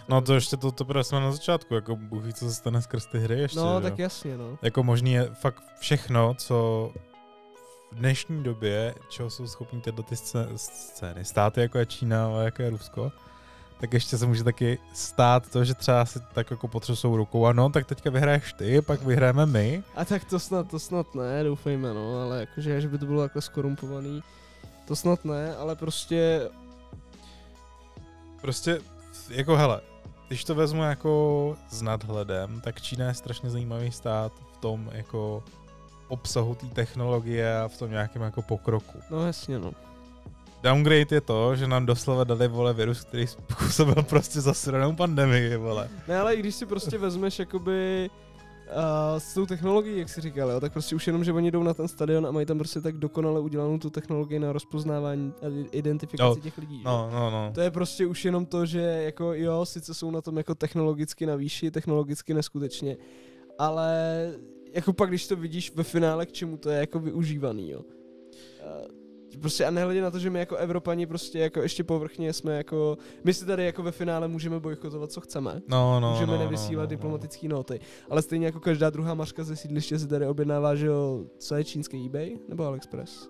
No 0.09 0.21
to 0.21 0.33
ještě 0.33 0.57
to 0.57 0.71
teprve 0.71 1.03
jsme 1.03 1.19
na 1.19 1.31
začátku, 1.31 1.73
jako 1.75 1.95
Bůh 1.95 2.23
ví, 2.23 2.33
co 2.33 2.45
se 2.49 2.55
stane 2.55 2.81
skrz 2.81 3.05
ty 3.05 3.19
hry 3.19 3.39
ještě, 3.39 3.59
No, 3.59 3.75
že 3.81 3.89
tak 3.89 3.99
jasně, 3.99 4.37
no. 4.37 4.57
Jako 4.61 4.83
možný 4.83 5.13
je 5.13 5.29
fakt 5.33 5.63
všechno, 5.79 6.33
co 6.33 6.91
v 7.91 7.95
dnešní 7.95 8.43
době, 8.43 8.95
čeho 9.09 9.29
jsou 9.29 9.47
schopní 9.47 9.81
tyhle 9.81 10.03
ty 10.03 10.15
scé- 10.15 10.49
scény, 10.55 11.25
státy 11.25 11.61
jako 11.61 11.77
je 11.77 11.85
Čína 11.85 12.27
a 12.37 12.41
jako 12.41 12.61
je 12.61 12.69
Rusko, 12.69 13.11
tak 13.85 13.93
ještě 13.93 14.17
se 14.17 14.25
může 14.25 14.43
taky 14.43 14.79
stát 14.93 15.51
to, 15.51 15.63
že 15.63 15.73
třeba 15.73 16.05
si 16.05 16.19
tak 16.33 16.51
jako 16.51 16.67
potřesou 16.67 17.17
rukou 17.17 17.45
a 17.45 17.53
no, 17.53 17.69
tak 17.69 17.85
teďka 17.85 18.09
vyhraješ 18.09 18.53
ty, 18.53 18.81
pak 18.81 19.01
vyhrajeme 19.01 19.45
my. 19.45 19.83
A 19.95 20.05
tak 20.05 20.25
to 20.25 20.39
snad, 20.39 20.69
to 20.69 20.79
snad 20.79 21.15
ne, 21.15 21.43
doufejme, 21.43 21.93
no, 21.93 22.21
ale 22.21 22.39
jakože, 22.39 22.81
že 22.81 22.87
by 22.87 22.97
to 22.97 23.05
bylo 23.05 23.21
takhle 23.21 23.41
skorumpovaný, 23.41 24.23
to 24.87 24.95
snad 24.95 25.25
ne, 25.25 25.55
ale 25.55 25.75
prostě... 25.75 26.49
Prostě, 28.41 28.79
jako 29.29 29.55
hele, 29.55 29.81
když 30.27 30.43
to 30.43 30.55
vezmu 30.55 30.83
jako 30.83 31.55
s 31.69 31.81
nadhledem, 31.81 32.61
tak 32.61 32.81
Čína 32.81 33.07
je 33.07 33.13
strašně 33.13 33.49
zajímavý 33.49 33.91
stát 33.91 34.33
v 34.53 34.57
tom 34.57 34.89
jako 34.93 35.43
obsahu 36.07 36.55
té 36.55 36.67
technologie 36.67 37.59
a 37.59 37.67
v 37.67 37.77
tom 37.77 37.91
nějakém 37.91 38.21
jako 38.21 38.41
pokroku. 38.41 38.99
No 39.09 39.25
jasně, 39.25 39.59
no. 39.59 39.71
Downgrade 40.65 41.15
je 41.15 41.21
to, 41.21 41.55
že 41.55 41.67
nám 41.67 41.85
doslova 41.85 42.23
dali 42.23 42.47
vole 42.47 42.73
virus, 42.73 43.03
který 43.03 43.27
způsobil 43.27 44.03
prostě 44.03 44.41
zasranou 44.41 44.95
pandemii, 44.95 45.57
vole. 45.57 45.89
Ne, 46.07 46.19
ale 46.19 46.35
i 46.35 46.39
když 46.39 46.55
si 46.55 46.65
prostě 46.65 46.97
vezmeš 46.97 47.39
jakoby 47.39 48.09
uh, 48.67 49.17
s 49.17 49.33
tou 49.33 49.45
technologií, 49.45 49.99
jak 49.99 50.09
jsi 50.09 50.21
říkal, 50.21 50.49
jo, 50.49 50.59
tak 50.59 50.73
prostě 50.73 50.95
už 50.95 51.07
jenom, 51.07 51.23
že 51.23 51.33
oni 51.33 51.51
jdou 51.51 51.63
na 51.63 51.73
ten 51.73 51.87
stadion 51.87 52.27
a 52.27 52.31
mají 52.31 52.45
tam 52.45 52.57
prostě 52.57 52.81
tak 52.81 52.97
dokonale 52.97 53.39
udělanou 53.39 53.77
tu 53.77 53.89
technologii 53.89 54.39
na 54.39 54.53
rozpoznávání 54.53 55.33
a 55.41 55.67
identifikaci 55.71 56.39
no, 56.39 56.43
těch 56.43 56.57
lidí. 56.57 56.81
No, 56.85 57.09
no, 57.13 57.31
no. 57.31 57.51
To 57.55 57.61
je 57.61 57.71
prostě 57.71 58.05
už 58.05 58.25
jenom 58.25 58.45
to, 58.45 58.65
že 58.65 58.81
jako 58.81 59.33
jo, 59.33 59.65
sice 59.65 59.93
jsou 59.93 60.11
na 60.11 60.21
tom 60.21 60.37
jako 60.37 60.55
technologicky 60.55 61.25
na 61.25 61.35
výši, 61.35 61.71
technologicky 61.71 62.33
neskutečně, 62.33 62.97
ale 63.59 64.31
jako 64.73 64.93
pak, 64.93 65.09
když 65.09 65.27
to 65.27 65.35
vidíš 65.35 65.75
ve 65.75 65.83
finále, 65.83 66.25
k 66.25 66.31
čemu 66.31 66.57
to 66.57 66.69
je 66.69 66.79
jako 66.79 66.99
využívaný, 66.99 67.69
jo. 67.69 67.79
Uh, 67.79 69.04
prostě 69.41 69.65
a 69.65 69.71
nehledě 69.71 70.01
na 70.01 70.11
to, 70.11 70.19
že 70.19 70.29
my 70.29 70.39
jako 70.39 70.55
Evropani 70.55 71.05
prostě 71.05 71.39
jako 71.39 71.61
ještě 71.61 71.83
povrchně 71.83 72.33
jsme 72.33 72.57
jako, 72.57 72.97
my 73.23 73.33
si 73.33 73.45
tady 73.45 73.65
jako 73.65 73.83
ve 73.83 73.91
finále 73.91 74.27
můžeme 74.27 74.59
bojkotovat, 74.59 75.11
co 75.11 75.21
chceme. 75.21 75.61
No, 75.67 75.99
no, 75.99 76.11
můžeme 76.11 76.33
no, 76.33 76.39
nevysílat 76.39 76.81
no, 76.81 76.83
no, 76.83 76.87
diplomatické 76.87 77.47
noty. 77.47 77.79
Ale 78.09 78.21
stejně 78.21 78.45
jako 78.45 78.59
každá 78.59 78.89
druhá 78.89 79.13
maška 79.13 79.43
ze 79.43 79.55
sídliště 79.55 79.99
si 79.99 80.07
tady 80.07 80.27
objednává, 80.27 80.75
že 80.75 80.87
jo, 80.87 81.25
co 81.37 81.55
je 81.55 81.63
čínský 81.63 82.05
eBay 82.05 82.37
nebo 82.49 82.65
AliExpress? 82.65 83.29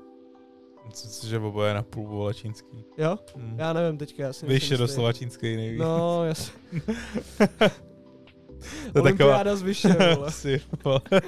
Že 1.24 1.40
oboje 1.40 1.74
na 1.74 1.84
půl 1.84 2.08
vole 2.08 2.34
čínský. 2.34 2.86
Jo? 2.98 3.18
Hmm. 3.36 3.56
Já 3.60 3.74
nevím 3.74 3.98
teďka, 3.98 4.24
já 4.24 4.34
si 4.34 4.46
Víš, 4.46 4.72
je 4.72 4.78
doslova 4.78 5.14
čínský 5.14 5.56
nejvíc. 5.56 5.80
No, 5.80 6.26
jasně. 6.26 6.54
to 8.94 9.02
Olympiáda 9.02 9.38
taková... 9.38 9.56
z 9.56 9.62
Vyše, 9.62 9.96
vole. 10.84 11.02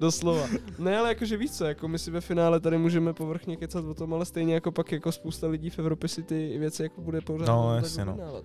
Doslova. 0.00 0.48
Ne, 0.78 0.98
ale 0.98 1.08
jakože 1.08 1.36
víš 1.36 1.50
co, 1.50 1.64
jako 1.64 1.88
my 1.88 1.98
si 1.98 2.10
ve 2.10 2.20
finále 2.20 2.60
tady 2.60 2.78
můžeme 2.78 3.12
povrchně 3.12 3.56
kecat 3.56 3.84
o 3.84 3.94
tom, 3.94 4.14
ale 4.14 4.24
stejně 4.24 4.54
jako 4.54 4.72
pak 4.72 4.92
jako 4.92 5.12
spousta 5.12 5.46
lidí 5.46 5.70
v 5.70 5.78
Evropě 5.78 6.08
si 6.08 6.22
ty 6.22 6.58
věci 6.58 6.82
jako 6.82 7.00
bude 7.00 7.20
pořád 7.20 7.46
no, 7.46 7.76
jasně, 7.76 8.04
no. 8.04 8.16
no. 8.16 8.42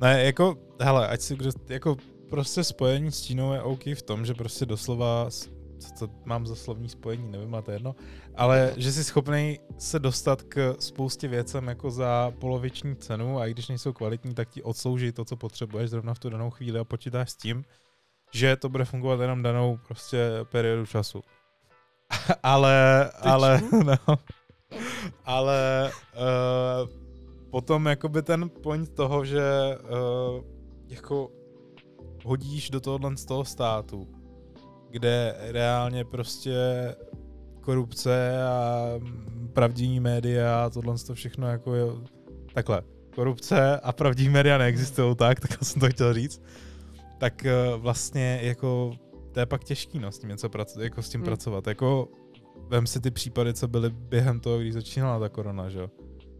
Ne, 0.00 0.24
jako, 0.24 0.56
hele, 0.80 1.08
ať 1.08 1.20
si 1.20 1.36
kdo, 1.36 1.50
jako 1.68 1.96
prostě 2.30 2.64
spojení 2.64 3.12
s 3.12 3.22
Čínou 3.22 3.52
je 3.52 3.62
OK 3.62 3.86
v 3.86 4.02
tom, 4.02 4.26
že 4.26 4.34
prostě 4.34 4.66
doslova 4.66 5.30
co 5.78 6.06
to 6.06 6.12
mám 6.24 6.46
za 6.46 6.54
slovní 6.54 6.88
spojení, 6.88 7.30
nevím, 7.30 7.54
a 7.54 7.62
to 7.62 7.70
jedno, 7.70 7.96
ale 8.34 8.74
že 8.76 8.92
jsi 8.92 9.04
schopný 9.04 9.60
se 9.78 9.98
dostat 9.98 10.42
k 10.42 10.74
spoustě 10.78 11.28
věcem 11.28 11.68
jako 11.68 11.90
za 11.90 12.32
poloviční 12.38 12.96
cenu 12.96 13.38
a 13.38 13.46
i 13.46 13.50
když 13.50 13.68
nejsou 13.68 13.92
kvalitní, 13.92 14.34
tak 14.34 14.48
ti 14.48 14.62
odslouží 14.62 15.12
to, 15.12 15.24
co 15.24 15.36
potřebuješ 15.36 15.90
zrovna 15.90 16.14
v 16.14 16.18
tu 16.18 16.30
danou 16.30 16.50
chvíli 16.50 16.78
a 16.78 16.84
počítáš 16.84 17.30
s 17.30 17.36
tím, 17.36 17.64
že 18.30 18.56
to 18.56 18.68
bude 18.68 18.84
fungovat 18.84 19.20
jenom 19.20 19.42
danou 19.42 19.78
prostě 19.86 20.30
periodu 20.50 20.86
času. 20.86 21.22
ale, 22.42 23.10
ale, 23.20 23.62
no, 23.84 24.16
ale 25.24 25.90
uh, 26.14 26.90
potom 27.50 27.86
jakoby 27.86 28.22
ten 28.22 28.50
point 28.50 28.94
toho, 28.94 29.24
že 29.24 29.78
uh, 29.82 30.44
jako 30.88 31.30
hodíš 32.24 32.70
do 32.70 32.80
tohohle 32.80 33.16
z 33.16 33.24
toho 33.24 33.44
státu, 33.44 34.08
kde 34.90 35.36
reálně 35.38 36.04
prostě 36.04 36.54
korupce 37.60 38.42
a 38.42 38.84
pravdivní 39.52 40.00
média 40.00 40.64
a 40.64 40.70
tohle 40.70 40.94
to 41.06 41.14
všechno 41.14 41.48
jako 41.48 41.74
je 41.74 41.84
takhle. 42.54 42.82
Korupce 43.14 43.80
a 43.80 43.92
pravdivní 43.92 44.32
média 44.32 44.58
neexistují 44.58 45.16
tak, 45.16 45.40
tak 45.48 45.64
jsem 45.64 45.80
to 45.80 45.88
chtěl 45.88 46.14
říct. 46.14 46.42
Tak 47.18 47.44
eh, 47.44 47.52
vlastně 47.76 48.40
jako 48.42 48.92
to 49.32 49.40
je 49.40 49.46
pak 49.46 49.64
těžký 49.64 49.98
no, 49.98 50.12
s 50.12 50.18
tím 50.18 50.28
něco 50.28 50.48
pracovat, 50.48 50.84
jako 50.84 51.02
s 51.02 51.08
tím 51.08 51.20
hmm. 51.20 51.24
pracovat. 51.24 51.66
Jako 51.66 52.08
vem 52.68 52.86
si 52.86 53.00
ty 53.00 53.10
případy, 53.10 53.54
co 53.54 53.68
byly 53.68 53.90
během 53.90 54.40
toho, 54.40 54.58
když 54.58 54.72
začínala 54.72 55.20
ta 55.20 55.28
korona, 55.28 55.68
že 55.68 55.88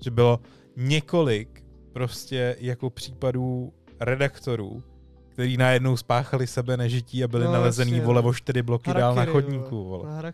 Že 0.05 0.11
bylo 0.11 0.41
několik 0.77 1.65
prostě 1.93 2.57
jako 2.61 2.91
případů 2.91 3.73
redaktorů, 4.01 4.83
který 5.29 5.57
najednou 5.57 5.97
spáchali 5.97 6.47
sebe 6.47 6.77
nežití 6.77 7.25
a 7.25 7.29
byli 7.29 7.45
no, 7.45 7.53
nalezený, 7.53 7.93
jasně, 7.93 8.07
vole, 8.07 8.23
o 8.23 8.35
čtyři 8.35 8.63
bloky 8.63 8.91
harakiri, 8.91 9.01
dál 9.01 9.15
na 9.15 9.25
chodníku, 9.25 9.85
vole. 9.85 10.05
vole. 10.05 10.33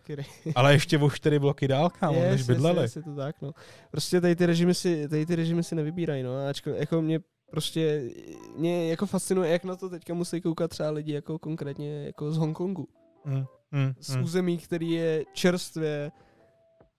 Ale 0.55 0.73
ještě 0.73 0.99
o 0.99 1.11
čtyři 1.11 1.39
bloky 1.39 1.69
dál, 1.69 1.91
kámo, 1.91 2.19
yes, 2.19 2.31
než 2.31 2.43
bydleli. 2.47 2.83
Yes, 2.83 2.97
yes, 2.97 3.05
to 3.05 3.15
tak, 3.15 3.37
no. 3.43 3.53
Prostě 3.91 4.21
tady 4.21 4.37
ty 4.37 4.47
režimy 4.47 4.75
si, 4.75 5.09
tady 5.09 5.27
ty 5.27 5.37
režimy 5.37 5.63
si 5.63 5.75
nevybírají, 5.75 6.23
no. 6.23 6.47
Ačko, 6.49 6.71
jako 6.71 7.03
mě 7.03 7.21
prostě, 7.55 8.11
mě 8.57 8.91
jako 8.91 9.07
fascinuje, 9.07 9.51
jak 9.51 9.65
na 9.65 9.77
to 9.77 9.89
teďka 9.89 10.15
musí 10.15 10.41
koukat 10.41 10.71
třeba 10.71 10.91
lidi 10.91 11.13
jako 11.13 11.39
konkrétně 11.39 12.05
jako 12.05 12.33
z 12.33 12.37
Hongkongu. 12.37 12.89
Mm, 13.25 13.45
mm, 13.73 13.95
z 14.01 14.17
mm. 14.17 14.23
území, 14.23 14.59
který 14.59 14.91
je 14.91 15.25
čerstvě, 15.33 16.13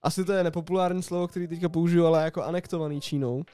asi 0.02 0.24
to 0.24 0.32
je 0.32 0.44
nepopulární 0.44 1.02
slovo, 1.02 1.28
který 1.28 1.48
teďka 1.48 1.68
použiju, 1.68 2.06
ale 2.06 2.24
jako 2.24 2.42
anektovaný 2.42 3.00
Čínou 3.00 3.44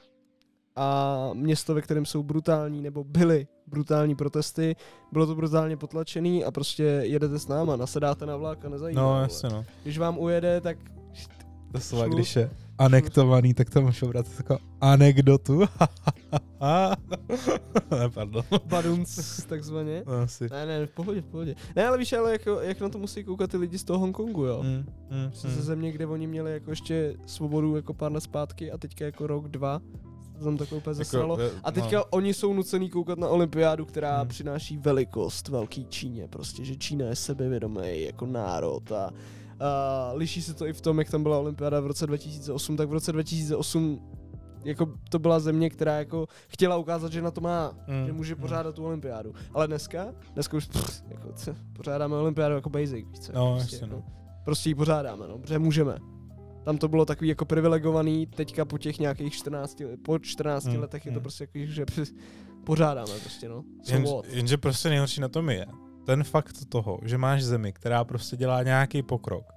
a 0.75 1.29
město, 1.33 1.73
ve 1.73 1.81
kterém 1.81 2.05
jsou 2.05 2.23
brutální 2.23 2.81
nebo 2.81 3.03
byly 3.03 3.47
brutální 3.67 4.15
protesty, 4.15 4.75
bylo 5.11 5.25
to 5.25 5.35
brutálně 5.35 5.77
potlačený 5.77 6.45
a 6.45 6.51
prostě 6.51 6.83
jedete 6.83 7.39
s 7.39 7.47
náma, 7.47 7.75
nasedáte 7.75 8.25
na 8.25 8.35
vlak 8.37 8.65
a 8.65 8.69
nezajímá. 8.69 9.01
No, 9.01 9.21
jasně 9.21 9.49
no. 9.49 9.65
Když 9.83 9.97
vám 9.97 10.17
ujede, 10.17 10.61
tak 10.61 10.77
Doslova, 11.71 12.07
když 12.07 12.35
je 12.35 12.49
anektovaný, 12.77 13.53
tak 13.53 13.69
to 13.69 13.81
můžu 13.81 14.07
brát 14.07 14.25
jako 14.37 14.57
anekdotu. 14.81 15.59
ne, 17.91 18.09
pardon. 18.13 18.43
Badunc, 18.65 19.43
takzvaně. 19.45 20.03
No, 20.07 20.13
asi. 20.13 20.47
Ne, 20.51 20.65
ne, 20.65 20.85
v 20.85 20.89
pohodě, 20.89 21.21
v 21.21 21.25
pohodě. 21.25 21.55
Ne, 21.75 21.87
ale 21.87 21.97
víš, 21.97 22.13
ale 22.13 22.31
jako, 22.31 22.59
jak 22.61 22.81
na 22.81 22.89
to 22.89 22.97
musí 22.97 23.23
koukat 23.23 23.51
ty 23.51 23.57
lidi 23.57 23.77
z 23.77 23.83
toho 23.83 23.99
Hongkongu, 23.99 24.45
jo? 24.45 24.63
Mm, 24.63 24.69
mm, 24.69 25.23
mm. 25.23 25.31
Ze 25.33 25.61
země, 25.61 25.91
kde 25.91 26.05
oni 26.05 26.27
měli 26.27 26.53
jako 26.53 26.69
ještě 26.69 27.15
svobodu 27.25 27.75
jako 27.75 27.93
pár 27.93 28.11
let 28.11 28.21
zpátky 28.21 28.71
a 28.71 28.77
teďka 28.77 29.05
jako 29.05 29.27
rok, 29.27 29.47
dva 29.47 29.81
tam 30.43 30.57
takové 30.57 30.77
úplně 30.77 30.93
zasralo. 30.93 31.39
Jako, 31.39 31.55
a 31.63 31.71
teďka 31.71 31.97
no. 31.97 32.05
oni 32.09 32.33
jsou 32.33 32.53
nucený 32.53 32.89
koukat 32.89 33.19
na 33.19 33.27
olympiádu, 33.27 33.85
která 33.85 34.19
hmm. 34.19 34.27
přináší 34.27 34.77
velikost 34.77 35.47
velký 35.47 35.85
Číně, 35.85 36.27
prostě, 36.27 36.65
že 36.65 36.75
Čína 36.75 37.05
je 37.05 37.15
sebevědomý 37.15 38.01
jako 38.01 38.25
národ 38.25 38.91
a 38.91 39.09
Uh, 39.63 40.17
liší 40.17 40.41
se 40.41 40.53
to 40.53 40.67
i 40.67 40.73
v 40.73 40.81
tom, 40.81 40.99
jak 40.99 41.09
tam 41.09 41.23
byla 41.23 41.39
olympiáda 41.39 41.79
v 41.79 41.87
roce 41.87 42.07
2008, 42.07 42.77
tak 42.77 42.89
v 42.89 42.93
roce 42.93 43.11
2008 43.11 44.01
jako 44.63 44.93
to 45.09 45.19
byla 45.19 45.39
země, 45.39 45.69
která 45.69 45.97
jako 45.97 46.27
chtěla 46.47 46.77
ukázat, 46.77 47.11
že 47.11 47.21
na 47.21 47.31
to 47.31 47.41
má, 47.41 47.73
mm, 47.87 48.05
že 48.05 48.13
může 48.13 48.35
mm. 48.35 48.41
pořádat 48.41 48.75
tu 48.75 48.85
olympiádu. 48.85 49.33
Ale 49.53 49.67
dneska, 49.67 50.13
dneska 50.33 50.57
už 50.57 50.65
pff, 50.65 51.03
jako, 51.07 51.33
co, 51.33 51.55
pořádáme 51.73 52.15
olympiádu 52.15 52.55
jako 52.55 52.69
basic, 52.69 53.07
víš 53.09 53.19
co? 53.19 53.31
No, 53.33 53.55
prostě, 53.55 53.75
jasně, 53.75 53.85
jako, 53.85 53.95
no. 53.95 54.03
prostě 54.45 54.69
ji 54.69 54.75
pořádáme, 54.75 55.27
no, 55.27 55.37
protože 55.37 55.59
můžeme. 55.59 55.97
Tam 56.63 56.77
to 56.77 56.87
bylo 56.87 57.05
takový 57.05 57.27
jako 57.27 57.45
privilegovaný, 57.45 58.27
teďka 58.27 58.65
po 58.65 58.77
těch 58.77 58.99
nějakých 58.99 59.33
14, 59.33 59.81
po 60.05 60.19
14 60.19 60.65
mm, 60.65 60.79
letech 60.79 61.05
mm. 61.05 61.09
je 61.09 61.13
to 61.13 61.19
hmm. 61.19 61.23
prostě 61.23 61.47
jako, 61.53 61.71
že 61.71 61.85
pořádáme 62.63 63.11
prostě, 63.19 63.49
no. 63.49 63.63
Jen, 63.87 64.05
jenže 64.27 64.57
prostě 64.57 64.89
nejhorší 64.89 65.21
na 65.21 65.27
tom 65.27 65.49
je, 65.49 65.65
ten 66.05 66.23
fakt 66.23 66.55
toho, 66.69 66.99
že 67.03 67.17
máš 67.17 67.43
zemi, 67.43 67.73
která 67.73 68.03
prostě 68.03 68.37
dělá 68.37 68.63
nějaký 68.63 69.03
pokrok 69.03 69.53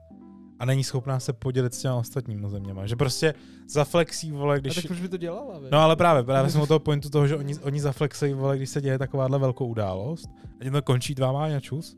a 0.58 0.64
není 0.64 0.84
schopná 0.84 1.20
se 1.20 1.32
podělit 1.32 1.74
s 1.74 1.82
těma 1.82 1.94
ostatními 1.94 2.48
zeměma. 2.48 2.86
Že 2.86 2.96
prostě 2.96 3.34
zaflexí, 3.68 4.32
vole, 4.32 4.60
když... 4.60 4.78
A 4.78 4.80
tak 4.80 4.86
proč 4.86 5.00
by 5.00 5.08
to 5.08 5.16
dělala, 5.16 5.58
vě? 5.58 5.68
No 5.72 5.78
ale 5.78 5.96
právě, 5.96 6.22
právě 6.22 6.50
jsem 6.50 6.60
o 6.60 6.66
toho 6.66 6.80
pointu 6.80 7.10
toho, 7.10 7.26
že 7.26 7.36
oni, 7.36 7.58
oni 7.58 7.80
zaflexují, 7.80 8.34
vole, 8.34 8.56
když 8.56 8.70
se 8.70 8.80
děje 8.80 8.98
takováhle 8.98 9.38
velkou 9.38 9.66
událost 9.66 10.30
a 10.60 10.64
tím 10.64 10.72
to 10.72 10.82
končí 10.82 11.14
dva 11.14 11.44
a 11.44 11.60
čus. 11.60 11.96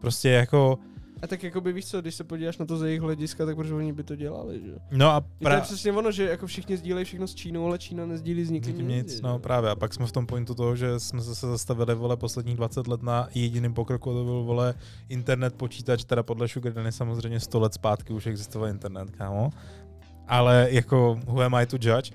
Prostě 0.00 0.28
jako 0.28 0.78
a 1.22 1.26
tak 1.26 1.42
jako 1.42 1.60
by 1.60 1.72
víš 1.72 1.86
co, 1.86 2.00
když 2.00 2.14
se 2.14 2.24
podíváš 2.24 2.58
na 2.58 2.66
to 2.66 2.76
ze 2.76 2.88
jejich 2.88 3.00
hlediska, 3.00 3.46
tak 3.46 3.56
proč 3.56 3.70
oni 3.70 3.92
by 3.92 4.04
to 4.04 4.16
dělali, 4.16 4.60
že? 4.60 4.72
No 4.90 5.10
a 5.10 5.20
pra... 5.20 5.50
To 5.50 5.56
je 5.56 5.60
přesně 5.60 5.92
ono, 5.92 6.12
že 6.12 6.28
jako 6.28 6.46
všichni 6.46 6.76
sdílejí 6.76 7.04
všechno 7.04 7.26
s 7.26 7.34
Čínou, 7.34 7.66
ale 7.66 7.78
Čína 7.78 8.06
nezdílí 8.06 8.44
s 8.44 8.50
nikým 8.50 8.88
nic. 8.88 9.12
nic. 9.12 9.20
No 9.20 9.38
právě, 9.38 9.70
a 9.70 9.74
pak 9.74 9.94
jsme 9.94 10.06
v 10.06 10.12
tom 10.12 10.26
pointu 10.26 10.54
toho, 10.54 10.76
že 10.76 11.00
jsme 11.00 11.20
se 11.20 11.46
zastavili 11.46 11.94
vole 11.94 12.16
posledních 12.16 12.56
20 12.56 12.86
let 12.86 13.02
na 13.02 13.28
jediným 13.34 13.74
pokroku, 13.74 14.12
to 14.12 14.24
byl 14.24 14.42
vole 14.42 14.74
internet, 15.08 15.54
počítač, 15.54 16.04
teda 16.04 16.22
podle 16.22 16.48
Sugar 16.48 16.72
Danny 16.72 16.92
samozřejmě 16.92 17.40
100 17.40 17.60
let 17.60 17.74
zpátky 17.74 18.12
už 18.12 18.26
existoval 18.26 18.68
internet, 18.68 19.10
kámo. 19.10 19.50
Ale 20.28 20.68
jako, 20.70 21.20
who 21.26 21.42
am 21.42 21.54
I 21.54 21.66
to 21.66 21.76
judge? 21.80 22.10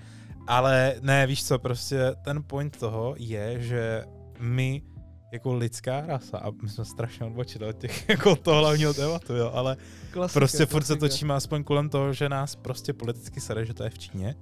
Ale 0.48 0.96
ne, 1.02 1.28
víš 1.28 1.44
co, 1.44 1.60
prostě 1.60 2.16
ten 2.22 2.44
point 2.48 2.78
toho 2.78 3.16
je, 3.18 3.62
že 3.62 4.04
my 4.40 4.82
jako 5.32 5.54
lidská 5.54 6.02
rasa 6.02 6.38
a 6.38 6.52
my 6.62 6.70
jsme 6.70 6.86
strašně 6.86 7.26
odbočili 7.26 7.66
od 7.66 7.78
těch, 7.78 8.10
jako 8.10 8.36
toho 8.36 8.60
hlavního 8.60 8.94
tématu, 8.94 9.36
jo, 9.36 9.52
ale 9.54 9.78
klasika, 10.12 10.40
prostě 10.40 10.66
furt 10.66 10.84
se 10.84 10.96
točíme 10.96 11.34
aspoň 11.34 11.64
kolem 11.64 11.90
toho, 11.90 12.14
že 12.14 12.30
nás 12.30 12.56
prostě 12.56 12.94
politicky 12.94 13.42
sere, 13.42 13.66
že 13.66 13.74
to 13.74 13.84
je 13.84 13.90
v 13.90 14.00
Číně 14.00 14.36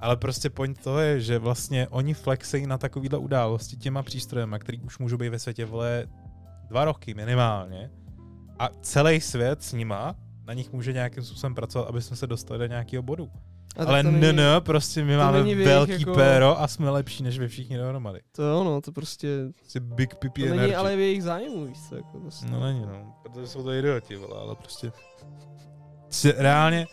Ale 0.00 0.16
prostě 0.16 0.50
point 0.50 0.82
toho 0.82 1.00
je, 1.00 1.20
že 1.20 1.38
vlastně 1.38 1.88
oni 1.88 2.14
flexejí 2.14 2.66
na 2.66 2.78
takovýhle 2.78 3.18
události 3.18 3.76
těma 3.76 4.02
přístrojema, 4.02 4.58
který 4.58 4.80
už 4.80 4.98
můžou 4.98 5.16
být 5.16 5.28
ve 5.28 5.38
světě, 5.38 5.64
vole, 5.64 6.06
dva 6.68 6.84
roky 6.84 7.14
minimálně. 7.14 7.90
A 8.58 8.68
celý 8.80 9.20
svět 9.20 9.62
s 9.62 9.72
nima 9.72 10.14
na 10.46 10.54
nich 10.54 10.72
může 10.72 10.92
nějakým 10.92 11.22
způsobem 11.22 11.54
pracovat, 11.54 11.88
aby 11.88 12.02
jsme 12.02 12.16
se 12.16 12.26
dostali 12.26 12.58
do 12.58 12.66
nějakého 12.66 13.02
bodu. 13.02 13.30
A 13.76 13.84
Ale 13.86 14.02
ne, 14.02 14.10
není- 14.10 14.36
ne, 14.36 14.60
prostě 14.60 15.04
my 15.04 15.16
máme 15.16 15.54
velký 15.54 15.92
jako- 15.92 16.14
péro 16.14 16.60
a 16.60 16.68
jsme 16.68 16.90
lepší 16.90 17.22
než 17.22 17.38
vy 17.38 17.48
všichni 17.48 17.76
dohromady. 17.76 18.20
To 18.32 18.42
je 18.42 18.52
ono, 18.52 18.80
to 18.80 18.92
prostě, 18.92 19.28
Prostě 19.58 19.80
big 19.80 20.14
pipi 20.14 20.48
to 20.48 20.54
není 20.54 20.74
ale 20.74 20.96
v 20.96 20.98
jejich 20.98 21.22
zájmu, 21.22 21.66
víš 21.66 21.78
co, 21.88 21.96
jako 21.96 22.18
prostě. 22.20 22.46
No 22.50 22.60
není, 22.60 22.80
no. 22.80 23.14
Protože 23.22 23.46
jsou 23.46 23.62
to 23.62 23.72
idioti, 23.72 24.16
vole, 24.16 24.40
ale 24.40 24.54
prostě... 24.54 24.92
prostě 26.04 26.34
reálně 26.38 26.86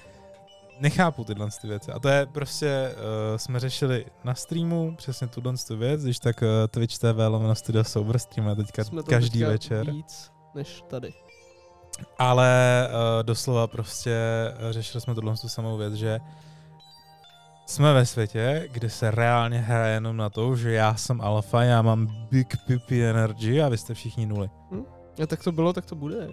nechápu 0.79 1.23
tyhle 1.23 1.47
ty 1.61 1.67
věci. 1.67 1.91
A 1.91 1.99
to 1.99 2.09
je 2.09 2.25
prostě, 2.25 2.95
uh, 2.95 3.37
jsme 3.37 3.59
řešili 3.59 4.05
na 4.23 4.35
streamu 4.35 4.95
přesně 4.95 5.27
tuhle 5.27 5.53
tu 5.67 5.77
věc, 5.77 6.03
když 6.03 6.19
tak 6.19 6.41
uh, 6.41 6.47
Twitch 6.67 6.97
TV 6.97 7.17
lomeno 7.27 7.55
studio 7.55 7.83
Sober 7.83 8.19
streamuje 8.19 8.55
teďka 8.55 8.83
Jsme 8.83 9.03
to 9.03 9.09
každý 9.09 9.39
teďka 9.39 9.51
večer. 9.51 9.91
Víc 9.91 10.31
než 10.55 10.83
tady. 10.87 11.13
Ale 12.17 12.87
uh, 12.89 13.23
doslova 13.23 13.67
prostě 13.67 14.17
uh, 14.65 14.71
řešili 14.71 15.01
jsme 15.01 15.15
tuhle 15.15 15.37
tu 15.37 15.49
samou 15.49 15.77
věc, 15.77 15.93
že 15.93 16.19
jsme 17.73 17.93
ve 17.93 18.05
světě, 18.05 18.69
kde 18.71 18.89
se 18.89 19.11
reálně 19.11 19.59
hraje 19.59 19.93
jenom 19.93 20.17
na 20.17 20.29
to, 20.29 20.55
že 20.55 20.71
já 20.71 20.95
jsem 20.95 21.21
alfa, 21.21 21.63
já 21.63 21.81
mám 21.81 22.27
big 22.31 22.57
pipi 22.67 23.05
energy 23.05 23.61
a 23.61 23.69
vy 23.69 23.77
jste 23.77 23.93
všichni 23.93 24.25
nuly. 24.25 24.49
A 25.23 25.27
tak 25.27 25.43
to 25.43 25.51
bylo, 25.51 25.73
tak 25.73 25.85
to 25.85 25.95
bude. 25.95 26.29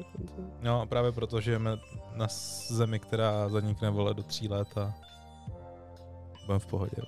No 0.61 0.81
a 0.81 0.87
právě 0.87 1.13
proto 1.13 1.41
žijeme 1.41 1.71
na 2.15 2.27
zemi, 2.71 2.99
která 2.99 3.49
zanikne 3.49 3.91
vole 3.91 4.15
do 4.15 4.23
tří 4.23 4.49
let 4.49 4.79
a 4.79 4.95
budeme 6.47 6.59
v 6.59 6.67
pohodě. 6.67 7.03